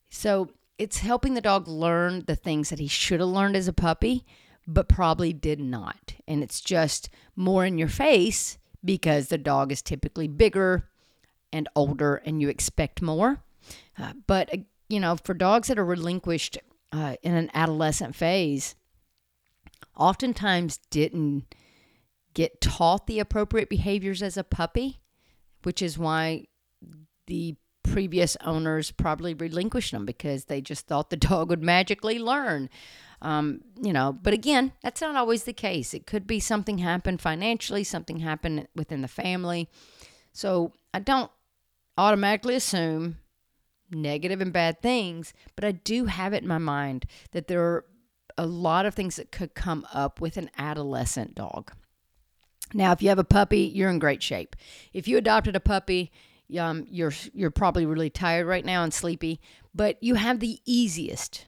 So 0.10 0.50
it's 0.78 0.98
helping 0.98 1.36
the 1.36 1.42
dog 1.42 1.68
learn 1.68 2.24
the 2.26 2.36
things 2.36 2.70
that 2.70 2.80
he 2.80 2.88
should 2.88 3.20
have 3.20 3.30
learned 3.30 3.56
as 3.56 3.68
a 3.68 3.74
puppy 3.74 4.26
but 4.68 4.88
probably 4.88 5.34
did 5.34 5.60
not. 5.60 6.14
And 6.28 6.44
it's 6.44 6.62
just 6.62 7.10
more 7.36 7.66
in 7.66 7.78
your 7.78 7.88
face 7.88 8.58
because 8.84 9.28
the 9.28 9.38
dog 9.38 9.72
is 9.72 9.82
typically 9.82 10.28
bigger 10.28 10.90
and 11.52 11.68
older 11.76 12.16
and 12.26 12.42
you 12.42 12.50
expect 12.50 13.02
more. 13.02 13.44
Uh, 13.98 14.14
but, 14.28 14.54
uh, 14.54 14.58
you 14.90 15.00
know, 15.00 15.18
for 15.24 15.34
dogs 15.34 15.68
that 15.68 15.80
are 15.80 15.86
relinquished 15.86 16.58
uh, 16.92 17.16
in 17.22 17.36
an 17.36 17.50
adolescent 17.54 18.16
phase, 18.16 18.76
oftentimes 19.96 20.80
didn't 20.90 21.54
get 22.34 22.62
taught 22.62 23.08
the 23.08 23.20
appropriate 23.20 23.70
behaviors 23.70 24.22
as 24.22 24.38
a 24.38 24.44
puppy, 24.44 25.02
which 25.64 25.82
is 25.82 25.98
why 25.98 26.46
the 27.28 27.56
previous 27.84 28.38
owners 28.44 28.92
probably 28.92 29.34
relinquished 29.34 29.92
them 29.92 30.06
because 30.06 30.46
they 30.46 30.62
just 30.62 30.88
thought 30.88 31.10
the 31.10 31.18
dog 31.30 31.50
would 31.50 31.64
magically 31.64 32.20
learn. 32.20 32.70
Um, 33.22 33.62
you 33.80 33.94
know, 33.94 34.18
but 34.20 34.34
again, 34.34 34.74
that's 34.82 35.02
not 35.02 35.16
always 35.16 35.44
the 35.44 35.54
case. 35.54 35.94
It 35.94 36.08
could 36.08 36.26
be 36.26 36.40
something 36.40 36.80
happened 36.80 37.22
financially, 37.22 37.84
something 37.84 38.20
happened 38.20 38.68
within 38.76 39.02
the 39.02 39.08
family. 39.08 39.70
So 40.34 40.74
I 40.94 41.00
don't 41.00 41.30
automatically 41.98 42.56
assume 42.56 43.18
negative 43.92 44.42
and 44.42 44.54
bad 44.54 44.82
things, 44.82 45.34
but 45.56 45.66
I 45.66 45.72
do 45.72 46.06
have 46.06 46.34
it 46.34 46.42
in 46.42 46.48
my 46.48 46.58
mind 46.58 47.06
that 47.32 47.48
there 47.48 47.62
are 47.62 47.86
a 48.42 48.46
lot 48.48 48.88
of 48.88 48.96
things 48.96 49.18
that 49.18 49.32
could 49.32 49.54
come 49.54 49.86
up 49.94 50.20
with 50.20 50.36
an 50.36 50.50
adolescent 50.58 51.36
dog. 51.36 51.72
Now, 52.74 52.92
if 52.92 53.04
you 53.04 53.10
have 53.10 53.20
a 53.20 53.24
puppy, 53.24 53.60
you're 53.60 53.92
in 53.92 54.00
great 54.00 54.24
shape. 54.24 54.56
If 54.94 55.08
you 55.08 55.18
adopted 55.18 55.56
a 55.56 55.60
puppy, 55.60 56.12
um, 56.58 56.88
you're 56.90 57.14
you're 57.34 57.52
probably 57.52 57.86
really 57.86 58.10
tired 58.10 58.48
right 58.48 58.66
now 58.66 58.84
and 58.84 58.92
sleepy, 58.92 59.40
but 59.76 60.02
you 60.02 60.16
have 60.16 60.40
the 60.40 60.60
easiest 60.66 61.46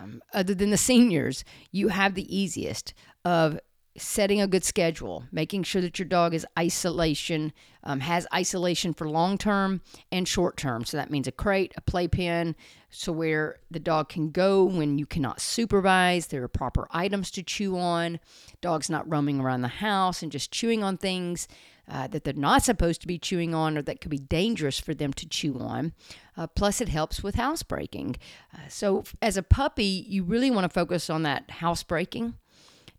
um, 0.00 0.22
other 0.32 0.54
than 0.54 0.70
the 0.70 0.78
seniors, 0.78 1.44
you 1.70 1.88
have 1.88 2.14
the 2.14 2.34
easiest 2.34 2.94
of 3.22 3.60
setting 3.98 4.40
a 4.40 4.46
good 4.46 4.64
schedule, 4.64 5.24
making 5.32 5.62
sure 5.62 5.82
that 5.82 5.98
your 5.98 6.06
dog 6.06 6.34
is 6.34 6.46
isolation, 6.58 7.52
um, 7.84 8.00
has 8.00 8.26
isolation 8.34 8.94
for 8.94 9.08
long 9.08 9.38
term 9.38 9.80
and 10.10 10.26
short 10.26 10.56
term. 10.56 10.84
So 10.84 10.96
that 10.96 11.10
means 11.10 11.26
a 11.26 11.32
crate, 11.32 11.72
a 11.76 11.80
playpen, 11.80 12.56
so 12.90 13.12
where 13.12 13.58
the 13.70 13.80
dog 13.80 14.08
can 14.08 14.30
go 14.30 14.64
when 14.64 14.98
you 14.98 15.06
cannot 15.06 15.40
supervise. 15.40 16.28
There 16.28 16.42
are 16.42 16.48
proper 16.48 16.88
items 16.90 17.30
to 17.32 17.42
chew 17.42 17.78
on. 17.78 18.20
Dog's 18.60 18.90
not 18.90 19.10
roaming 19.10 19.40
around 19.40 19.62
the 19.62 19.68
house 19.68 20.22
and 20.22 20.32
just 20.32 20.50
chewing 20.50 20.82
on 20.82 20.96
things 20.96 21.48
uh, 21.88 22.06
that 22.08 22.24
they're 22.24 22.34
not 22.34 22.62
supposed 22.62 23.00
to 23.00 23.06
be 23.06 23.18
chewing 23.18 23.54
on 23.54 23.78
or 23.78 23.82
that 23.82 24.00
could 24.00 24.10
be 24.10 24.18
dangerous 24.18 24.80
for 24.80 24.94
them 24.94 25.12
to 25.12 25.28
chew 25.28 25.58
on. 25.58 25.92
Uh, 26.36 26.46
plus, 26.46 26.80
it 26.80 26.88
helps 26.88 27.22
with 27.22 27.36
housebreaking. 27.36 28.16
Uh, 28.52 28.68
so, 28.68 29.04
as 29.22 29.36
a 29.36 29.42
puppy, 29.42 30.04
you 30.08 30.22
really 30.22 30.50
want 30.50 30.64
to 30.64 30.68
focus 30.68 31.08
on 31.08 31.22
that 31.22 31.50
housebreaking, 31.50 32.34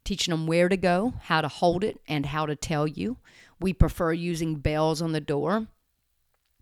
teaching 0.08 0.32
them 0.32 0.48
where 0.48 0.70
to 0.70 0.78
go, 0.78 1.14
how 1.24 1.42
to 1.42 1.50
hold 1.50 1.84
it, 1.84 2.00
and 2.08 2.28
how 2.28 2.46
to 2.46 2.56
tell 2.56 2.88
you. 2.88 3.18
We 3.60 3.74
prefer 3.74 4.14
using 4.14 4.56
bells 4.56 5.02
on 5.02 5.12
the 5.12 5.20
door. 5.20 5.68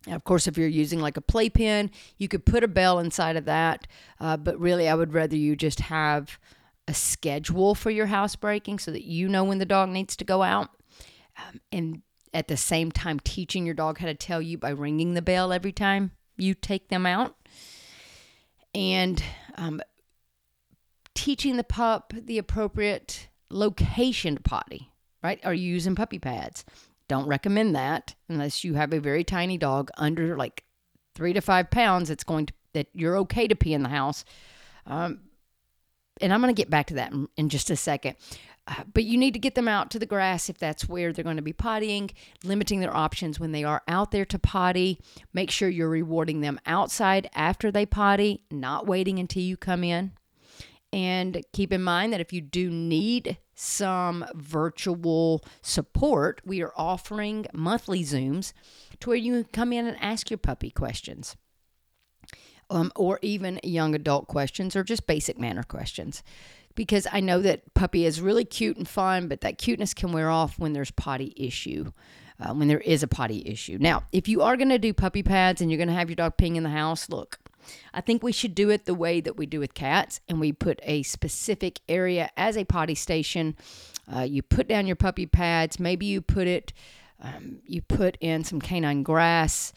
Of 0.08 0.24
course, 0.24 0.48
if 0.48 0.58
you're 0.58 0.68
using 0.68 1.00
like 1.00 1.16
a 1.16 1.22
playpen, 1.22 1.92
you 2.18 2.28
could 2.28 2.44
put 2.44 2.64
a 2.64 2.68
bell 2.68 2.98
inside 2.98 3.36
of 3.36 3.46
that. 3.46 3.86
Uh, 4.20 4.36
but 4.36 4.60
really, 4.60 4.90
I 4.90 4.96
would 4.96 5.14
rather 5.14 5.36
you 5.36 5.56
just 5.56 5.80
have 5.82 6.40
a 6.88 6.94
schedule 6.94 7.76
for 7.76 7.92
your 7.92 8.08
housebreaking 8.08 8.80
so 8.80 8.90
that 8.92 9.04
you 9.04 9.30
know 9.30 9.44
when 9.44 9.60
the 9.60 9.66
dog 9.66 9.90
needs 9.90 10.16
to 10.16 10.26
go 10.26 10.42
out. 10.42 10.70
Um, 11.38 11.62
and 11.72 12.02
at 12.34 12.48
the 12.48 12.58
same 12.58 12.92
time, 12.92 13.20
teaching 13.20 13.64
your 13.66 13.76
dog 13.76 14.00
how 14.00 14.08
to 14.08 14.16
tell 14.16 14.42
you 14.42 14.58
by 14.58 14.72
ringing 14.72 15.14
the 15.14 15.22
bell 15.22 15.54
every 15.54 15.72
time 15.72 16.12
you 16.36 16.56
take 16.56 16.90
them 16.90 17.06
out. 17.06 17.36
And 18.74 19.24
um, 19.56 19.82
teaching 21.14 21.58
the 21.58 21.64
pup 21.64 22.12
the 22.16 22.40
appropriate 22.40 23.30
location 23.50 24.36
to 24.36 24.42
potty, 24.42 24.92
right? 25.24 25.40
Are 25.46 25.54
you 25.54 25.74
using 25.74 25.96
puppy 25.96 26.20
pads? 26.20 26.66
Don't 27.08 27.28
recommend 27.28 27.76
that 27.76 28.16
unless 28.30 28.64
you 28.64 28.74
have 28.74 28.94
a 28.94 29.00
very 29.00 29.24
tiny 29.24 29.58
dog 29.58 29.92
under 29.98 30.36
like 30.36 30.64
three 31.14 31.34
to 31.34 31.42
five 31.42 31.70
pounds. 31.70 32.10
It's 32.10 32.24
going 32.24 32.48
to 32.48 32.54
that 32.76 32.88
you're 32.94 33.18
okay 33.18 33.48
to 33.48 33.56
pee 33.56 33.74
in 33.74 33.82
the 33.82 33.90
house. 33.90 34.24
Um, 34.86 35.22
and 36.22 36.32
I'm 36.32 36.42
going 36.42 36.54
to 36.54 36.62
get 36.62 36.70
back 36.70 36.88
to 36.88 36.94
that 36.96 37.12
in, 37.12 37.28
in 37.36 37.50
just 37.50 37.72
a 37.72 37.76
second. 37.76 38.16
Uh, 38.68 38.84
but 38.94 39.04
you 39.04 39.18
need 39.18 39.34
to 39.34 39.40
get 39.40 39.56
them 39.56 39.68
out 39.68 39.92
to 39.92 40.00
the 40.00 40.06
grass 40.06 40.50
if 40.50 40.58
that's 40.58 40.90
where 40.90 41.14
they're 41.14 41.24
going 41.24 41.36
to 41.36 41.42
be 41.42 41.54
pottying, 41.54 42.12
limiting 42.44 42.80
their 42.80 42.96
options 42.96 43.40
when 43.40 43.52
they 43.52 43.64
are 43.64 43.82
out 43.88 44.12
there 44.12 44.26
to 44.26 44.40
potty. 44.40 45.00
Make 45.34 45.52
sure 45.52 45.70
you're 45.70 45.90
rewarding 45.90 46.42
them 46.42 46.60
outside 46.66 47.30
after 47.34 47.72
they 47.72 47.86
potty, 47.86 48.42
not 48.52 48.88
waiting 48.88 49.20
until 49.20 49.44
you 49.44 49.58
come 49.58 49.84
in. 49.84 50.14
And 50.96 51.44
keep 51.52 51.74
in 51.74 51.84
mind 51.84 52.14
that 52.14 52.22
if 52.22 52.32
you 52.32 52.40
do 52.40 52.70
need 52.70 53.38
some 53.54 54.26
virtual 54.34 55.44
support. 55.62 56.42
We 56.46 56.62
are 56.62 56.72
offering 56.78 57.48
monthly 57.54 58.04
Zooms 58.04 58.54
to 59.02 59.10
where 59.10 59.18
you 59.18 59.34
can 59.34 59.44
come 59.46 59.74
in 59.74 59.88
and 59.88 59.98
ask 60.00 60.30
your 60.30 60.38
puppy 60.38 60.70
questions. 60.70 61.36
Um, 62.70 62.94
or 62.96 63.20
even 63.22 63.60
young 63.62 63.94
adult 63.94 64.28
questions 64.28 64.76
or 64.76 64.86
just 64.86 65.06
basic 65.06 65.38
manner 65.38 65.64
questions. 65.64 66.24
Because 66.76 67.08
I 67.12 67.20
know 67.20 67.40
that 67.42 67.74
puppy 67.74 68.06
is 68.06 68.22
really 68.22 68.46
cute 68.46 68.78
and 68.78 68.88
fun, 68.88 69.28
but 69.28 69.42
that 69.42 69.58
cuteness 69.58 69.94
can 69.94 70.14
wear 70.14 70.30
off 70.30 70.58
when 70.58 70.72
there's 70.72 70.92
potty 70.92 71.34
issue, 71.36 71.92
uh, 72.40 72.54
when 72.54 72.70
there 72.70 72.80
is 72.80 73.04
a 73.04 73.08
potty 73.08 73.44
issue. 73.46 73.78
Now, 73.80 74.04
if 74.14 74.30
you 74.30 74.42
are 74.42 74.58
going 74.58 74.70
to 74.70 74.80
do 74.80 74.94
puppy 74.94 75.24
pads 75.24 75.60
and 75.60 75.70
you're 75.70 75.78
going 75.78 75.90
to 75.90 75.94
have 75.94 76.10
your 76.10 76.16
dog 76.16 76.38
peeing 76.38 76.56
in 76.56 76.64
the 76.64 76.70
house, 76.70 77.10
look, 77.10 77.38
I 77.94 78.02
think 78.02 78.24
we 78.24 78.32
should 78.32 78.56
do 78.56 78.70
it 78.70 78.86
the 78.86 78.94
way 78.94 79.22
that 79.22 79.38
we 79.38 79.46
do 79.46 79.60
with 79.60 79.74
cats, 79.74 80.20
and 80.28 80.40
we 80.40 80.52
put 80.52 80.80
a 80.84 81.04
specific 81.04 81.82
area 81.88 82.30
as 82.38 82.58
a 82.58 82.66
potty 82.66 82.96
station. 82.96 83.56
Uh, 84.14 84.22
you 84.22 84.42
put 84.42 84.68
down 84.68 84.88
your 84.88 84.96
puppy 84.96 85.26
pads. 85.26 85.80
Maybe 85.80 86.06
you 86.06 86.22
put 86.22 86.48
it, 86.48 86.74
um, 87.22 87.60
you 87.66 87.82
put 87.82 88.18
in 88.22 88.44
some 88.44 88.60
canine 88.62 89.04
grass, 89.04 89.74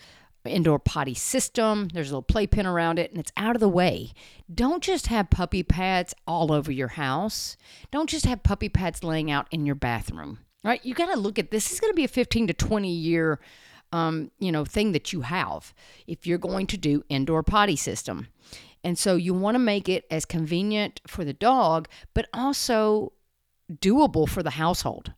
indoor 0.49 0.79
potty 0.79 1.15
system. 1.15 1.89
There's 1.89 2.09
a 2.11 2.13
little 2.13 2.23
playpen 2.23 2.67
around 2.67 2.99
it, 2.99 3.11
and 3.11 3.21
it's 3.21 3.33
out 3.37 3.55
of 3.55 3.61
the 3.61 3.69
way. 3.69 4.13
Don't 4.53 4.83
just 4.83 5.09
have 5.09 5.31
puppy 5.31 5.63
pads 5.63 6.15
all 6.27 6.53
over 6.53 6.73
your 6.73 6.89
house. 6.89 7.57
Don't 7.91 8.11
just 8.11 8.27
have 8.27 8.43
puppy 8.43 8.69
pads 8.69 9.05
laying 9.05 9.31
out 9.31 9.47
in 9.51 9.67
your 9.67 9.75
bathroom. 9.75 10.39
Right? 10.65 10.85
You 10.85 10.95
got 10.95 11.13
to 11.13 11.19
look 11.19 11.39
at 11.39 11.51
this. 11.51 11.65
This 11.65 11.75
is 11.75 11.81
going 11.81 11.93
to 11.93 11.97
be 11.97 12.05
a 12.05 12.09
15 12.09 12.49
to 12.49 12.55
20 12.55 12.91
year 12.91 13.39
um, 13.93 14.31
you 14.39 14.53
know, 14.53 14.65
thing 14.65 14.93
that 14.93 15.13
you 15.13 15.23
have 15.23 15.73
if 16.07 16.27
you're 16.27 16.39
going 16.39 16.67
to 16.69 16.77
do 16.77 17.05
indoor 17.09 17.43
potty 17.43 17.77
system. 17.77 18.29
And 18.85 18.99
so 18.99 19.17
you 19.17 19.35
want 19.35 19.55
to 19.57 19.61
make 19.61 19.89
it 19.89 20.05
as 20.11 20.25
convenient 20.25 21.01
for 21.07 21.25
the 21.25 21.33
dog, 21.33 21.89
but 22.15 22.29
also 22.33 23.13
doable 23.73 24.29
for 24.29 24.43
the 24.43 24.51
household. 24.51 25.13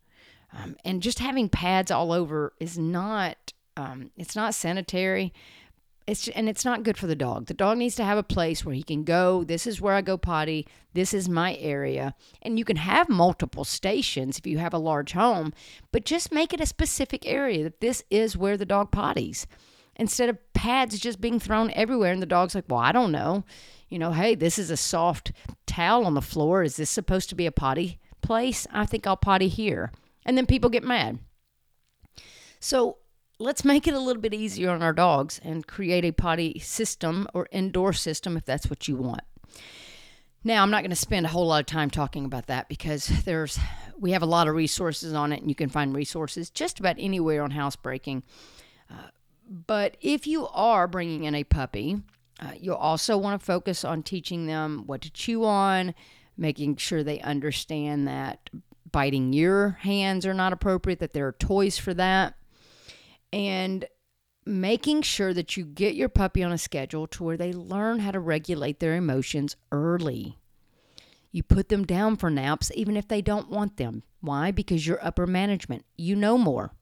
Um, 0.52 0.76
and 0.84 1.02
just 1.02 1.18
having 1.18 1.48
pads 1.48 1.90
all 1.90 2.12
over 2.12 2.52
is 2.58 2.78
not 2.78 3.52
um, 3.76 4.10
it's 4.16 4.34
not 4.34 4.54
sanitary 4.54 5.32
it's 6.10 6.26
and 6.28 6.48
it's 6.48 6.64
not 6.64 6.82
good 6.82 6.98
for 6.98 7.06
the 7.06 7.14
dog. 7.14 7.46
The 7.46 7.54
dog 7.54 7.78
needs 7.78 7.94
to 7.96 8.04
have 8.04 8.18
a 8.18 8.22
place 8.22 8.64
where 8.64 8.74
he 8.74 8.82
can 8.82 9.04
go. 9.04 9.44
This 9.44 9.66
is 9.66 9.80
where 9.80 9.94
I 9.94 10.02
go 10.02 10.16
potty. 10.16 10.66
This 10.92 11.14
is 11.14 11.28
my 11.28 11.56
area. 11.56 12.14
And 12.42 12.58
you 12.58 12.64
can 12.64 12.76
have 12.76 13.08
multiple 13.08 13.64
stations 13.64 14.36
if 14.36 14.46
you 14.46 14.58
have 14.58 14.74
a 14.74 14.78
large 14.78 15.12
home, 15.12 15.52
but 15.92 16.04
just 16.04 16.32
make 16.32 16.52
it 16.52 16.60
a 16.60 16.66
specific 16.66 17.26
area 17.26 17.62
that 17.62 17.80
this 17.80 18.02
is 18.10 18.36
where 18.36 18.56
the 18.56 18.66
dog 18.66 18.90
potties. 18.90 19.46
Instead 19.94 20.28
of 20.28 20.52
pads 20.52 20.98
just 20.98 21.20
being 21.20 21.38
thrown 21.38 21.70
everywhere 21.72 22.12
and 22.12 22.22
the 22.22 22.26
dog's 22.26 22.54
like, 22.54 22.64
"Well, 22.68 22.80
I 22.80 22.90
don't 22.90 23.12
know." 23.12 23.44
You 23.88 23.98
know, 23.98 24.12
"Hey, 24.12 24.34
this 24.34 24.58
is 24.58 24.70
a 24.70 24.76
soft 24.76 25.30
towel 25.66 26.06
on 26.06 26.14
the 26.14 26.22
floor. 26.22 26.64
Is 26.64 26.76
this 26.76 26.90
supposed 26.90 27.28
to 27.28 27.34
be 27.36 27.46
a 27.46 27.52
potty 27.52 28.00
place? 28.20 28.66
I 28.72 28.84
think 28.84 29.06
I'll 29.06 29.16
potty 29.16 29.48
here." 29.48 29.92
And 30.26 30.36
then 30.36 30.46
people 30.46 30.70
get 30.70 30.82
mad. 30.82 31.18
So, 32.58 32.98
let's 33.40 33.64
make 33.64 33.88
it 33.88 33.94
a 33.94 33.98
little 33.98 34.20
bit 34.20 34.34
easier 34.34 34.70
on 34.70 34.82
our 34.82 34.92
dogs 34.92 35.40
and 35.42 35.66
create 35.66 36.04
a 36.04 36.12
potty 36.12 36.58
system 36.58 37.26
or 37.32 37.48
indoor 37.50 37.92
system 37.92 38.36
if 38.36 38.44
that's 38.44 38.68
what 38.68 38.86
you 38.86 38.96
want. 38.96 39.22
Now, 40.44 40.62
I'm 40.62 40.70
not 40.70 40.82
going 40.82 40.90
to 40.90 40.96
spend 40.96 41.26
a 41.26 41.30
whole 41.30 41.46
lot 41.46 41.60
of 41.60 41.66
time 41.66 41.90
talking 41.90 42.24
about 42.24 42.46
that 42.46 42.68
because 42.68 43.08
there's 43.24 43.58
we 43.98 44.12
have 44.12 44.22
a 44.22 44.26
lot 44.26 44.48
of 44.48 44.54
resources 44.54 45.12
on 45.12 45.32
it 45.32 45.40
and 45.40 45.50
you 45.50 45.54
can 45.54 45.68
find 45.68 45.94
resources 45.94 46.48
just 46.48 46.80
about 46.80 46.96
anywhere 46.98 47.42
on 47.42 47.50
housebreaking. 47.50 48.22
Uh, 48.90 49.08
but 49.66 49.96
if 50.00 50.26
you 50.26 50.46
are 50.48 50.86
bringing 50.86 51.24
in 51.24 51.34
a 51.34 51.44
puppy, 51.44 52.00
uh, 52.40 52.52
you'll 52.58 52.76
also 52.76 53.18
want 53.18 53.38
to 53.38 53.44
focus 53.44 53.84
on 53.84 54.02
teaching 54.02 54.46
them 54.46 54.84
what 54.86 55.02
to 55.02 55.10
chew 55.10 55.44
on, 55.44 55.94
making 56.38 56.76
sure 56.76 57.02
they 57.02 57.20
understand 57.20 58.08
that 58.08 58.48
biting 58.90 59.34
your 59.34 59.78
hands 59.80 60.24
are 60.24 60.32
not 60.32 60.54
appropriate, 60.54 60.98
that 61.00 61.12
there 61.12 61.26
are 61.26 61.32
toys 61.32 61.78
for 61.78 61.92
that 61.92 62.34
and 63.32 63.86
making 64.46 65.02
sure 65.02 65.32
that 65.34 65.56
you 65.56 65.64
get 65.64 65.94
your 65.94 66.08
puppy 66.08 66.42
on 66.42 66.52
a 66.52 66.58
schedule 66.58 67.06
to 67.06 67.22
where 67.22 67.36
they 67.36 67.52
learn 67.52 68.00
how 68.00 68.10
to 68.10 68.20
regulate 68.20 68.80
their 68.80 68.96
emotions 68.96 69.56
early. 69.70 70.38
You 71.30 71.42
put 71.42 71.68
them 71.68 71.84
down 71.84 72.16
for 72.16 72.30
naps 72.30 72.72
even 72.74 72.96
if 72.96 73.06
they 73.06 73.22
don't 73.22 73.50
want 73.50 73.76
them. 73.76 74.02
Why? 74.20 74.50
Because 74.50 74.86
you're 74.86 75.04
upper 75.04 75.26
management. 75.26 75.84
You 75.96 76.16
know 76.16 76.36
more. 76.36 76.72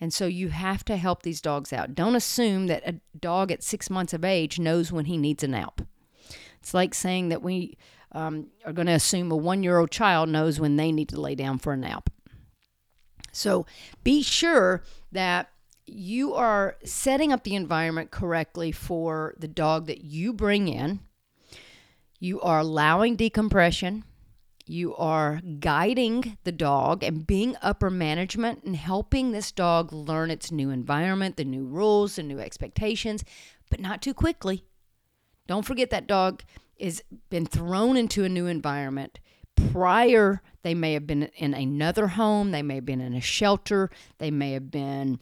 And 0.00 0.12
so 0.12 0.26
you 0.26 0.48
have 0.48 0.84
to 0.86 0.96
help 0.96 1.22
these 1.22 1.40
dogs 1.40 1.72
out. 1.72 1.94
Don't 1.94 2.16
assume 2.16 2.68
that 2.68 2.86
a 2.86 3.00
dog 3.18 3.50
at 3.50 3.62
six 3.62 3.90
months 3.90 4.12
of 4.12 4.24
age 4.24 4.58
knows 4.58 4.92
when 4.92 5.06
he 5.06 5.16
needs 5.16 5.42
a 5.42 5.48
nap. 5.48 5.82
It's 6.60 6.74
like 6.74 6.94
saying 6.94 7.30
that 7.30 7.42
we 7.42 7.76
um, 8.12 8.48
are 8.64 8.72
going 8.72 8.86
to 8.86 8.92
assume 8.92 9.30
a 9.30 9.36
one 9.36 9.62
year 9.62 9.78
old 9.78 9.90
child 9.90 10.28
knows 10.28 10.60
when 10.60 10.76
they 10.76 10.92
need 10.92 11.08
to 11.10 11.20
lay 11.20 11.34
down 11.34 11.58
for 11.58 11.72
a 11.72 11.76
nap. 11.76 12.10
So 13.32 13.66
be 14.02 14.22
sure 14.22 14.82
that 15.12 15.50
you 15.90 16.34
are 16.34 16.76
setting 16.84 17.32
up 17.32 17.44
the 17.44 17.54
environment 17.54 18.10
correctly 18.10 18.72
for 18.72 19.34
the 19.38 19.48
dog 19.48 19.86
that 19.86 20.04
you 20.04 20.32
bring 20.32 20.68
in. 20.68 21.00
You 22.18 22.40
are 22.42 22.60
allowing 22.60 23.16
decompression. 23.16 24.04
You 24.66 24.94
are 24.96 25.40
guiding 25.58 26.38
the 26.44 26.52
dog 26.52 27.02
and 27.02 27.26
being 27.26 27.56
upper 27.60 27.90
management 27.90 28.62
and 28.62 28.76
helping 28.76 29.32
this 29.32 29.50
dog 29.50 29.92
learn 29.92 30.30
its 30.30 30.52
new 30.52 30.70
environment, 30.70 31.36
the 31.36 31.44
new 31.44 31.64
rules, 31.64 32.16
the 32.16 32.22
new 32.22 32.38
expectations, 32.38 33.24
but 33.68 33.80
not 33.80 34.00
too 34.00 34.14
quickly. 34.14 34.64
Don't 35.48 35.66
forget 35.66 35.90
that 35.90 36.06
dog 36.06 36.44
is 36.76 37.02
been 37.30 37.46
thrown 37.46 37.96
into 37.96 38.22
a 38.22 38.28
new 38.28 38.46
environment. 38.46 39.18
Prior, 39.72 40.40
they 40.62 40.74
may 40.74 40.92
have 40.92 41.06
been 41.06 41.24
in 41.36 41.52
another 41.52 42.06
home, 42.06 42.52
they 42.52 42.62
may 42.62 42.76
have 42.76 42.86
been 42.86 43.00
in 43.00 43.14
a 43.14 43.20
shelter, 43.20 43.90
they 44.18 44.30
may 44.30 44.52
have 44.52 44.70
been 44.70 45.18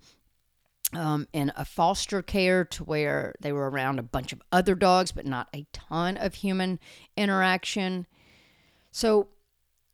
um, 0.94 1.26
in 1.32 1.52
a 1.56 1.64
foster 1.64 2.22
care 2.22 2.64
to 2.64 2.84
where 2.84 3.34
they 3.40 3.52
were 3.52 3.70
around 3.70 3.98
a 3.98 4.02
bunch 4.02 4.32
of 4.32 4.42
other 4.50 4.74
dogs, 4.74 5.12
but 5.12 5.26
not 5.26 5.48
a 5.54 5.66
ton 5.72 6.16
of 6.16 6.34
human 6.34 6.78
interaction. 7.16 8.06
So, 8.90 9.28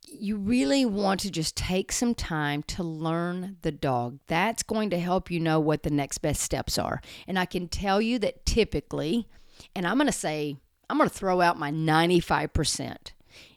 you 0.07 0.37
really 0.37 0.85
want 0.85 1.21
to 1.21 1.31
just 1.31 1.57
take 1.57 1.91
some 1.91 2.15
time 2.15 2.63
to 2.65 2.83
learn 2.83 3.57
the 3.63 3.73
dog. 3.73 4.19
That's 4.27 4.63
going 4.63 4.91
to 4.91 4.99
help 4.99 5.31
you 5.31 5.41
know 5.41 5.59
what 5.59 5.83
the 5.83 5.91
next 5.91 6.19
best 6.19 6.43
steps 6.43 6.79
are. 6.79 7.01
And 7.27 7.39
I 7.39 7.47
can 7.47 7.69
tell 7.69 8.03
you 8.03 8.19
that 8.21 8.45
typically, 8.45 9.27
and 9.75 9.87
I'm 9.87 9.97
going 9.97 10.07
to 10.07 10.13
say, 10.13 10.57
I'm 10.89 10.99
going 10.99 11.09
to 11.09 11.15
throw 11.15 11.41
out 11.41 11.59
my 11.59 11.71
95%. 11.73 12.97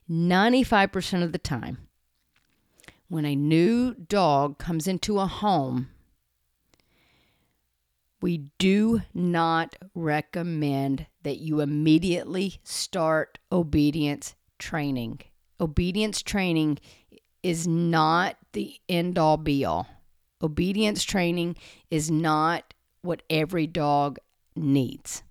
95% 0.09 1.23
of 1.23 1.31
the 1.33 1.37
time, 1.37 1.79
when 3.09 3.25
a 3.25 3.35
new 3.35 3.93
dog 3.93 4.57
comes 4.57 4.87
into 4.87 5.19
a 5.19 5.27
home, 5.27 5.89
we 8.21 8.49
do 8.57 9.01
not 9.13 9.75
recommend 9.93 11.07
that 11.23 11.37
you 11.37 11.59
immediately 11.59 12.59
start 12.63 13.39
obedience 13.51 14.35
training. 14.57 15.19
Obedience 15.59 16.21
training 16.21 16.79
is 17.43 17.67
not 17.67 18.37
the 18.53 18.79
end 18.89 19.17
all 19.17 19.37
be 19.37 19.63
all. 19.63 19.87
Obedience 20.41 21.03
training 21.03 21.55
is 21.89 22.11
not 22.11 22.73
what 23.01 23.23
every 23.29 23.67
dog 23.67 24.17
needs. 24.55 25.23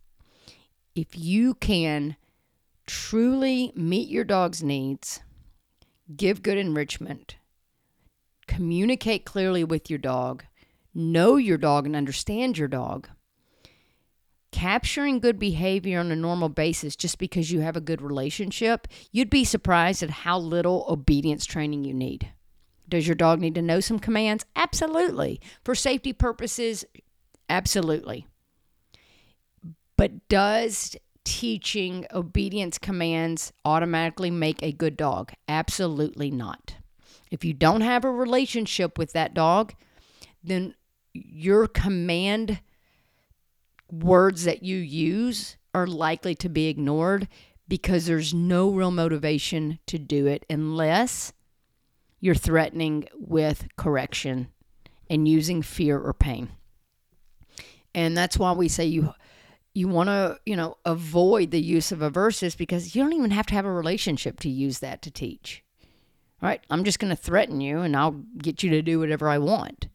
If 0.94 1.16
you 1.16 1.54
can 1.54 2.16
truly 2.86 3.72
meet 3.74 4.08
your 4.08 4.24
dog's 4.24 4.62
needs, 4.62 5.20
give 6.16 6.42
good 6.42 6.56
enrichment, 6.56 7.36
communicate 8.46 9.24
clearly 9.24 9.64
with 9.64 9.90
your 9.90 9.98
dog, 9.98 10.44
know 10.96 11.36
your 11.36 11.58
dog 11.58 11.86
and 11.86 11.94
understand 11.94 12.58
your 12.58 12.68
dog. 12.68 13.08
Capturing 14.50 15.20
good 15.20 15.38
behavior 15.38 16.00
on 16.00 16.10
a 16.10 16.16
normal 16.16 16.48
basis 16.48 16.96
just 16.96 17.18
because 17.18 17.52
you 17.52 17.60
have 17.60 17.76
a 17.76 17.80
good 17.80 18.00
relationship, 18.00 18.88
you'd 19.12 19.28
be 19.28 19.44
surprised 19.44 20.02
at 20.02 20.10
how 20.10 20.38
little 20.38 20.86
obedience 20.88 21.44
training 21.44 21.84
you 21.84 21.92
need. 21.92 22.32
Does 22.88 23.06
your 23.06 23.16
dog 23.16 23.40
need 23.40 23.54
to 23.56 23.62
know 23.62 23.80
some 23.80 23.98
commands? 23.98 24.46
Absolutely. 24.54 25.40
For 25.64 25.74
safety 25.74 26.12
purposes, 26.12 26.84
absolutely. 27.50 28.26
But 29.96 30.28
does 30.28 30.96
teaching 31.24 32.06
obedience 32.12 32.78
commands 32.78 33.52
automatically 33.64 34.30
make 34.30 34.62
a 34.62 34.72
good 34.72 34.96
dog? 34.96 35.32
Absolutely 35.48 36.30
not. 36.30 36.76
If 37.30 37.44
you 37.44 37.52
don't 37.52 37.80
have 37.80 38.04
a 38.04 38.10
relationship 38.10 38.96
with 38.96 39.12
that 39.12 39.34
dog, 39.34 39.74
then 40.42 40.74
your 41.26 41.66
command 41.68 42.60
words 43.90 44.44
that 44.44 44.62
you 44.62 44.76
use 44.76 45.56
are 45.74 45.86
likely 45.86 46.34
to 46.34 46.48
be 46.48 46.66
ignored 46.68 47.28
because 47.68 48.06
there's 48.06 48.32
no 48.34 48.70
real 48.70 48.90
motivation 48.90 49.78
to 49.86 49.98
do 49.98 50.26
it 50.26 50.44
unless 50.50 51.32
you're 52.20 52.34
threatening 52.34 53.06
with 53.14 53.68
correction 53.76 54.48
and 55.10 55.28
using 55.28 55.62
fear 55.62 55.98
or 55.98 56.12
pain. 56.12 56.48
And 57.94 58.16
that's 58.16 58.38
why 58.38 58.52
we 58.52 58.68
say 58.68 58.84
you 58.86 59.12
you 59.74 59.88
want 59.88 60.08
to, 60.08 60.38
you 60.46 60.56
know, 60.56 60.78
avoid 60.86 61.50
the 61.50 61.60
use 61.60 61.92
of 61.92 61.98
aversives 61.98 62.56
because 62.56 62.94
you 62.96 63.02
don't 63.02 63.12
even 63.12 63.30
have 63.30 63.44
to 63.46 63.54
have 63.54 63.66
a 63.66 63.70
relationship 63.72 64.40
to 64.40 64.48
use 64.48 64.78
that 64.78 65.02
to 65.02 65.10
teach. 65.10 65.62
right? 66.40 66.60
I'm 66.70 66.84
just 66.84 66.98
going 66.98 67.10
to 67.10 67.16
threaten 67.16 67.60
you 67.60 67.80
and 67.80 67.96
I'll 67.96 68.22
get 68.38 68.62
you 68.62 68.70
to 68.70 68.82
do 68.82 68.98
whatever 69.00 69.28
I 69.28 69.38
want. 69.38 69.88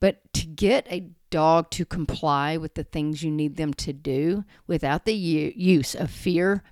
But 0.00 0.20
to 0.34 0.46
get 0.46 0.86
a 0.90 1.10
dog 1.30 1.70
to 1.70 1.84
comply 1.84 2.56
with 2.56 2.74
the 2.74 2.84
things 2.84 3.22
you 3.22 3.30
need 3.30 3.56
them 3.56 3.74
to 3.74 3.92
do 3.92 4.44
without 4.66 5.04
the 5.04 5.14
use 5.14 5.94
of 5.94 6.10
fear, 6.10 6.62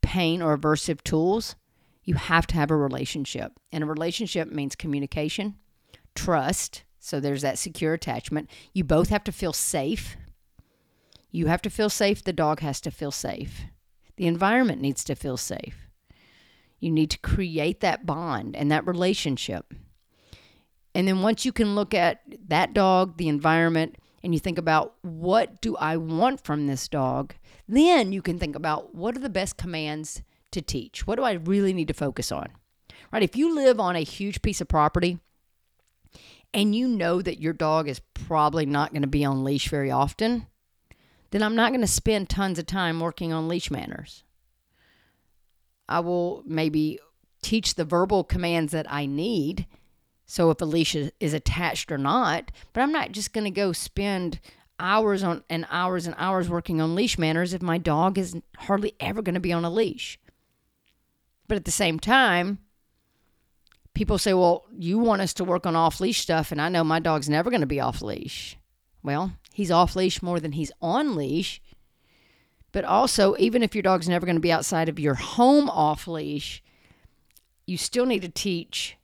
pain, 0.00 0.40
or 0.42 0.56
aversive 0.56 1.02
tools, 1.02 1.56
you 2.04 2.14
have 2.14 2.46
to 2.48 2.54
have 2.54 2.70
a 2.70 2.76
relationship. 2.76 3.52
And 3.72 3.84
a 3.84 3.86
relationship 3.86 4.50
means 4.50 4.74
communication, 4.76 5.56
trust. 6.14 6.84
So 6.98 7.20
there's 7.20 7.42
that 7.42 7.58
secure 7.58 7.92
attachment. 7.92 8.50
You 8.72 8.84
both 8.84 9.10
have 9.10 9.24
to 9.24 9.32
feel 9.32 9.52
safe. 9.52 10.16
You 11.30 11.46
have 11.46 11.62
to 11.62 11.70
feel 11.70 11.90
safe. 11.90 12.24
The 12.24 12.32
dog 12.32 12.60
has 12.60 12.80
to 12.82 12.90
feel 12.90 13.10
safe. 13.10 13.62
The 14.16 14.26
environment 14.26 14.80
needs 14.80 15.04
to 15.04 15.14
feel 15.14 15.36
safe. 15.36 15.88
You 16.78 16.90
need 16.90 17.10
to 17.10 17.18
create 17.18 17.80
that 17.80 18.06
bond 18.06 18.54
and 18.56 18.70
that 18.70 18.86
relationship. 18.86 19.74
And 20.94 21.08
then 21.08 21.22
once 21.22 21.44
you 21.44 21.52
can 21.52 21.74
look 21.74 21.92
at 21.92 22.20
that 22.48 22.72
dog, 22.72 23.16
the 23.16 23.28
environment, 23.28 23.96
and 24.22 24.32
you 24.32 24.40
think 24.40 24.58
about 24.58 24.94
what 25.02 25.60
do 25.60 25.76
I 25.76 25.96
want 25.96 26.44
from 26.44 26.66
this 26.66 26.88
dog, 26.88 27.34
then 27.68 28.12
you 28.12 28.22
can 28.22 28.38
think 28.38 28.56
about 28.56 28.94
what 28.94 29.16
are 29.16 29.20
the 29.20 29.28
best 29.28 29.56
commands 29.56 30.22
to 30.52 30.62
teach? 30.62 31.06
What 31.06 31.16
do 31.16 31.22
I 31.22 31.32
really 31.32 31.72
need 31.72 31.88
to 31.88 31.94
focus 31.94 32.32
on? 32.32 32.48
Right? 33.12 33.22
If 33.22 33.36
you 33.36 33.54
live 33.54 33.78
on 33.78 33.96
a 33.96 34.00
huge 34.00 34.40
piece 34.40 34.60
of 34.60 34.68
property 34.68 35.18
and 36.54 36.74
you 36.74 36.88
know 36.88 37.20
that 37.20 37.40
your 37.40 37.52
dog 37.52 37.88
is 37.88 38.00
probably 38.14 38.64
not 38.64 38.92
going 38.92 39.02
to 39.02 39.08
be 39.08 39.24
on 39.24 39.44
leash 39.44 39.68
very 39.68 39.90
often, 39.90 40.46
then 41.30 41.42
I'm 41.42 41.56
not 41.56 41.70
going 41.70 41.80
to 41.80 41.86
spend 41.86 42.28
tons 42.28 42.58
of 42.58 42.66
time 42.66 43.00
working 43.00 43.32
on 43.32 43.48
leash 43.48 43.70
manners. 43.70 44.22
I 45.88 46.00
will 46.00 46.42
maybe 46.46 46.98
teach 47.42 47.74
the 47.74 47.84
verbal 47.84 48.24
commands 48.24 48.72
that 48.72 48.90
I 48.90 49.04
need 49.04 49.66
so 50.26 50.50
if 50.50 50.60
a 50.60 50.64
leash 50.64 50.94
is, 50.94 51.34
attached 51.34 51.92
or 51.92 51.98
not. 51.98 52.50
But 52.72 52.82
I'm 52.82 52.92
not 52.92 53.12
just 53.12 53.32
going 53.32 53.44
to 53.44 53.50
go 53.50 53.72
spend 53.72 54.40
hours 54.78 55.22
on 55.22 55.44
and 55.48 55.66
hours 55.70 56.06
and 56.06 56.16
hours 56.18 56.48
working 56.48 56.80
on 56.80 56.94
leash 56.94 57.18
manners 57.18 57.54
if 57.54 57.62
my 57.62 57.78
dog 57.78 58.18
is 58.18 58.36
hardly 58.58 58.94
ever 59.00 59.22
going 59.22 59.34
to 59.34 59.40
be 59.40 59.52
on 59.52 59.64
a 59.64 59.70
leash. 59.70 60.18
But 61.46 61.56
at 61.56 61.64
the 61.64 61.70
same 61.70 62.00
time, 62.00 62.58
people 63.92 64.18
say, 64.18 64.32
"Well, 64.32 64.64
you 64.76 64.98
want 64.98 65.22
us 65.22 65.34
to 65.34 65.44
work 65.44 65.66
on 65.66 65.76
off 65.76 66.00
leash 66.00 66.20
stuff 66.20 66.50
and 66.50 66.60
I 66.60 66.68
know 66.68 66.84
my 66.84 67.00
dog's 67.00 67.28
never 67.28 67.50
going 67.50 67.60
to 67.60 67.66
be 67.66 67.80
off 67.80 68.02
leash." 68.02 68.56
Well, 69.02 69.32
he's 69.52 69.70
off 69.70 69.94
leash 69.94 70.22
more 70.22 70.40
than 70.40 70.52
he's 70.52 70.72
on 70.80 71.14
leash. 71.14 71.60
But 72.72 72.84
also, 72.84 73.36
even 73.38 73.62
if 73.62 73.74
your 73.74 73.82
dog's 73.82 74.08
never 74.08 74.26
going 74.26 74.36
to 74.36 74.40
be 74.40 74.50
outside 74.50 74.88
of 74.88 74.98
your 74.98 75.14
home 75.14 75.68
off 75.68 76.08
leash, 76.08 76.62
you 77.66 77.76
still 77.76 78.06
need 78.06 78.22
to 78.22 78.28
teach 78.28 78.96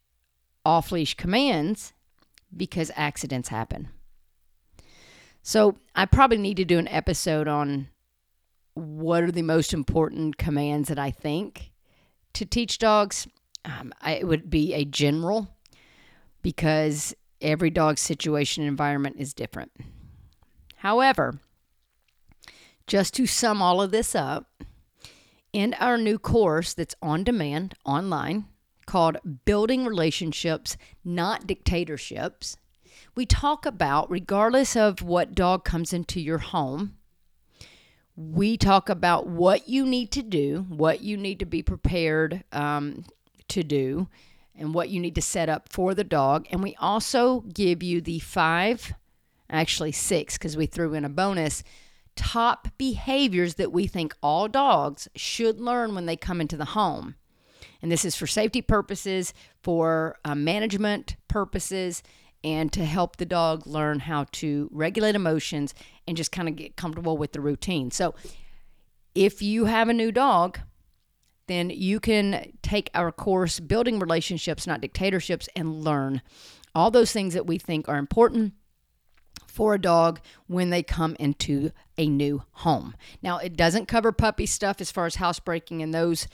off 0.65 0.93
leash 0.93 1.15
commands 1.15 1.93
because 2.57 2.91
accidents 2.97 3.49
happen. 3.49 3.89
So, 5.43 5.77
I 5.95 6.05
probably 6.05 6.39
need 6.39 6.59
to 6.59 6.65
do 6.65 6.79
an 6.79 6.89
episode 6.89 7.49
on 7.49 7.89
what 8.75 9.23
are 9.23 9.33
the 9.33 9.43
most 9.43 9.73
important 9.73 10.37
commands 10.37 10.89
that 10.89 10.99
I 10.99 11.11
think 11.11 11.73
to 12.35 12.45
teach 12.45 12.79
dogs. 12.79 13.27
Um, 13.65 13.93
I, 14.01 14.13
it 14.15 14.27
would 14.27 14.51
be 14.51 14.75
a 14.75 14.85
general 14.85 15.49
because 16.43 17.15
every 17.41 17.71
dog's 17.71 18.01
situation 18.01 18.63
and 18.63 18.69
environment 18.69 19.17
is 19.19 19.35
different. 19.35 19.73
However, 20.77 21.41
just 22.87 23.15
to 23.15 23.27
sum 23.27 23.63
all 23.63 23.81
of 23.81 23.91
this 23.91 24.15
up, 24.15 24.47
in 25.53 25.75
our 25.75 25.99
new 25.99 26.19
course 26.19 26.75
that's 26.75 26.95
on 27.03 27.25
demand 27.25 27.75
online, 27.85 28.47
called 28.91 29.19
Building 29.45 29.87
Relationships, 29.87 30.77
Not 31.05 31.47
Dictatorships. 31.47 32.57
We 33.15 33.25
talk 33.25 33.65
about, 33.65 34.11
regardless 34.11 34.75
of 34.75 35.01
what 35.01 35.33
dog 35.33 35.65
comes 35.65 35.93
into 35.93 36.21
your 36.21 36.39
home, 36.39 36.97
we 38.17 38.57
talk 38.57 38.89
about 38.89 39.29
what 39.29 39.69
you 39.69 39.87
need 39.87 40.11
to 40.11 40.23
do, 40.23 40.67
what 40.69 41.03
you 41.03 41.17
need 41.17 41.39
to 41.39 41.47
be 41.47 41.63
prepared 41.63 42.43
um, 42.51 43.05
to 43.47 43.63
do, 43.63 44.09
and 44.57 44.75
what 44.75 44.89
you 44.89 44.99
need 44.99 45.15
to 45.15 45.23
set 45.23 45.49
up 45.49 45.69
for 45.69 45.95
the 45.95 46.03
dog. 46.03 46.49
And 46.51 46.61
we 46.61 46.75
also 46.81 47.43
give 47.43 47.85
you 47.85 48.01
the 48.01 48.19
five, 48.19 48.93
actually 49.49 49.93
six, 49.93 50.37
because 50.37 50.57
we 50.57 50.67
threw 50.67 50.95
in 50.95 51.05
a 51.05 51.09
bonus 51.09 51.63
top 52.17 52.67
behaviors 52.77 53.55
that 53.55 53.71
we 53.71 53.87
think 53.87 54.17
all 54.21 54.49
dogs 54.49 55.07
should 55.15 55.61
learn 55.61 55.95
when 55.95 56.07
they 56.07 56.17
come 56.17 56.41
into 56.41 56.57
the 56.57 56.65
home. 56.65 57.15
And 57.83 57.91
this 57.91 58.05
is 58.05 58.15
for 58.15 58.27
safety 58.27 58.63
purposes, 58.63 59.33
for 59.63 60.17
uh, 60.25 60.35
management 60.35 61.17
purposes, 61.29 62.03
and 62.43 62.73
to 62.73 62.85
help 62.85 63.17
the 63.17 63.27
dog 63.27 63.67
learn 63.67 64.01
how 64.01 64.27
to 64.33 64.69
regulate 64.73 65.15
emotions 65.15 65.75
and 66.07 66.17
just 66.17 66.33
kind 66.33 66.49
of 66.49 66.57
get 66.57 66.77
comfortable 66.77 67.17
with 67.17 67.33
the 67.33 67.41
routine. 67.41 67.91
So, 67.91 68.15
if 69.15 69.43
you 69.43 69.65
have 69.65 69.89
a 69.89 69.95
new 69.95 70.13
dog, 70.13 70.61
then 71.49 71.69
you 71.69 71.99
can 71.99 72.53
take 72.63 72.91
our 72.95 73.11
course, 73.11 73.59
Building 73.59 73.99
Relationships, 73.99 74.69
Not 74.69 74.81
Dictatorships, 74.81 75.49
and 75.57 75.83
learn 75.83 76.23
all 76.77 76.93
those 76.93 77.13
things 77.13 77.35
that 77.35 77.47
we 77.47 77.59
think 77.59 77.89
are 77.89 77.99
important 77.99 78.55
for 79.49 79.75
a 79.75 79.81
dog 79.81 80.21
when 80.47 80.71
they 80.71 80.83
come 80.83 81.17
into 81.19 81.73
a 81.99 82.07
new 82.07 82.45
home. 82.53 82.95
Now, 83.21 83.39
it 83.39 83.57
doesn't 83.57 83.89
cover 83.89 84.13
puppy 84.13 84.47
stuff 84.47 84.81
as 84.81 84.93
far 84.93 85.07
as 85.07 85.17
housebreaking 85.17 85.83
and 85.83 85.93
those 85.93 86.29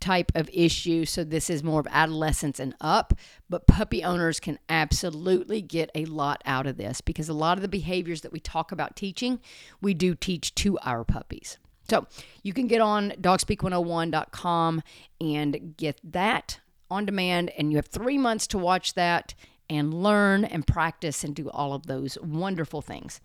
type 0.00 0.32
of 0.34 0.48
issue. 0.52 1.04
So 1.04 1.24
this 1.24 1.50
is 1.50 1.62
more 1.62 1.80
of 1.80 1.86
adolescence 1.90 2.58
and 2.58 2.74
up. 2.80 3.14
But 3.48 3.66
puppy 3.66 4.02
owners 4.02 4.40
can 4.40 4.58
absolutely 4.68 5.62
get 5.62 5.90
a 5.94 6.04
lot 6.06 6.42
out 6.46 6.66
of 6.66 6.76
this 6.76 7.00
because 7.00 7.28
a 7.28 7.34
lot 7.34 7.58
of 7.58 7.62
the 7.62 7.68
behaviors 7.68 8.22
that 8.22 8.32
we 8.32 8.40
talk 8.40 8.72
about 8.72 8.96
teaching, 8.96 9.40
we 9.80 9.94
do 9.94 10.14
teach 10.14 10.54
to 10.56 10.78
our 10.80 11.04
puppies. 11.04 11.58
So 11.88 12.06
you 12.42 12.52
can 12.52 12.68
get 12.68 12.80
on 12.80 13.10
dogspeak101.com 13.20 14.82
and 15.20 15.76
get 15.76 16.00
that 16.04 16.60
on 16.88 17.04
demand. 17.04 17.50
And 17.58 17.70
you 17.72 17.76
have 17.76 17.86
three 17.86 18.18
months 18.18 18.46
to 18.48 18.58
watch 18.58 18.94
that 18.94 19.34
and 19.68 19.92
learn 19.92 20.44
and 20.44 20.66
practice 20.66 21.24
and 21.24 21.34
do 21.34 21.50
all 21.50 21.74
of 21.74 21.86
those 21.86 22.16
wonderful 22.22 22.80
things. 22.80 23.20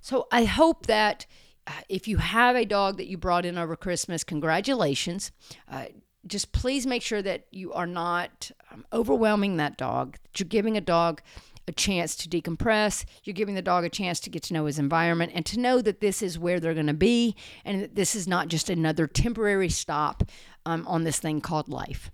So 0.00 0.26
I 0.30 0.44
hope 0.44 0.86
that. 0.86 1.26
Uh, 1.66 1.72
if 1.88 2.06
you 2.06 2.18
have 2.18 2.56
a 2.56 2.66
dog 2.66 2.98
that 2.98 3.06
you 3.06 3.16
brought 3.16 3.46
in 3.46 3.56
over 3.56 3.74
Christmas, 3.74 4.22
congratulations. 4.22 5.32
Uh, 5.66 5.86
just 6.26 6.52
please 6.52 6.86
make 6.86 7.02
sure 7.02 7.22
that 7.22 7.46
you 7.50 7.72
are 7.72 7.86
not 7.86 8.50
um, 8.72 8.84
overwhelming 8.92 9.56
that 9.56 9.76
dog. 9.76 10.16
That 10.22 10.40
you're 10.40 10.48
giving 10.48 10.76
a 10.76 10.80
dog 10.80 11.22
a 11.66 11.72
chance 11.72 12.14
to 12.16 12.28
decompress. 12.28 13.04
You're 13.24 13.34
giving 13.34 13.54
the 13.54 13.62
dog 13.62 13.84
a 13.84 13.88
chance 13.88 14.20
to 14.20 14.30
get 14.30 14.42
to 14.44 14.54
know 14.54 14.66
his 14.66 14.78
environment 14.78 15.32
and 15.34 15.46
to 15.46 15.58
know 15.58 15.80
that 15.80 16.00
this 16.00 16.22
is 16.22 16.38
where 16.38 16.60
they're 16.60 16.74
going 16.74 16.86
to 16.86 16.94
be 16.94 17.34
and 17.64 17.82
that 17.82 17.94
this 17.94 18.14
is 18.14 18.28
not 18.28 18.48
just 18.48 18.68
another 18.68 19.06
temporary 19.06 19.70
stop 19.70 20.24
um, 20.66 20.86
on 20.86 21.04
this 21.04 21.18
thing 21.18 21.40
called 21.40 21.68
life. 21.68 22.10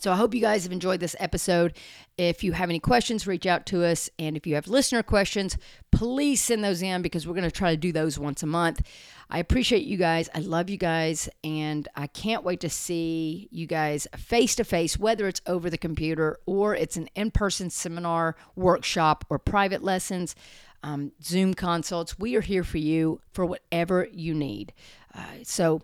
So 0.00 0.12
I 0.12 0.16
hope 0.16 0.34
you 0.34 0.40
guys 0.40 0.64
have 0.64 0.72
enjoyed 0.72 1.00
this 1.00 1.16
episode. 1.18 1.74
If 2.18 2.44
you 2.44 2.52
have 2.52 2.68
any 2.68 2.80
questions, 2.80 3.26
reach 3.26 3.46
out 3.46 3.66
to 3.66 3.84
us. 3.84 4.10
And 4.18 4.36
if 4.36 4.46
you 4.46 4.54
have 4.54 4.68
listener 4.68 5.02
questions, 5.02 5.56
please 5.90 6.42
send 6.42 6.62
those 6.62 6.82
in 6.82 7.02
because 7.02 7.26
we're 7.26 7.34
going 7.34 7.44
to 7.44 7.50
try 7.50 7.70
to 7.70 7.76
do 7.76 7.92
those 7.92 8.18
once 8.18 8.42
a 8.42 8.46
month. 8.46 8.82
I 9.28 9.38
appreciate 9.38 9.84
you 9.84 9.96
guys. 9.96 10.28
I 10.34 10.40
love 10.40 10.70
you 10.70 10.76
guys. 10.76 11.28
And 11.42 11.88
I 11.94 12.06
can't 12.06 12.44
wait 12.44 12.60
to 12.60 12.70
see 12.70 13.48
you 13.50 13.66
guys 13.66 14.06
face 14.16 14.54
to 14.56 14.64
face, 14.64 14.98
whether 14.98 15.26
it's 15.28 15.40
over 15.46 15.68
the 15.68 15.78
computer 15.78 16.38
or 16.46 16.74
it's 16.74 16.96
an 16.96 17.08
in 17.14 17.30
person 17.30 17.70
seminar, 17.70 18.36
workshop, 18.54 19.24
or 19.28 19.38
private 19.38 19.82
lessons, 19.82 20.34
um, 20.82 21.12
Zoom 21.22 21.54
consults. 21.54 22.18
We 22.18 22.36
are 22.36 22.40
here 22.40 22.64
for 22.64 22.78
you 22.78 23.20
for 23.32 23.44
whatever 23.44 24.08
you 24.12 24.34
need. 24.34 24.72
Uh, 25.14 25.24
so, 25.42 25.82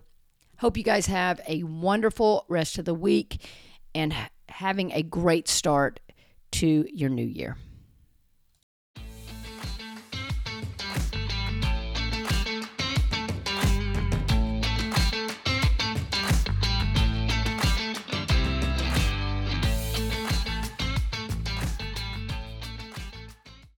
hope 0.57 0.77
you 0.77 0.83
guys 0.83 1.07
have 1.07 1.41
a 1.47 1.63
wonderful 1.63 2.45
rest 2.47 2.77
of 2.77 2.85
the 2.85 2.93
week 2.93 3.41
and 3.95 4.13
having 4.49 4.91
a 4.91 5.03
great 5.03 5.47
start 5.47 5.99
to 6.51 6.85
your 6.93 7.09
new 7.09 7.25
year. 7.25 7.57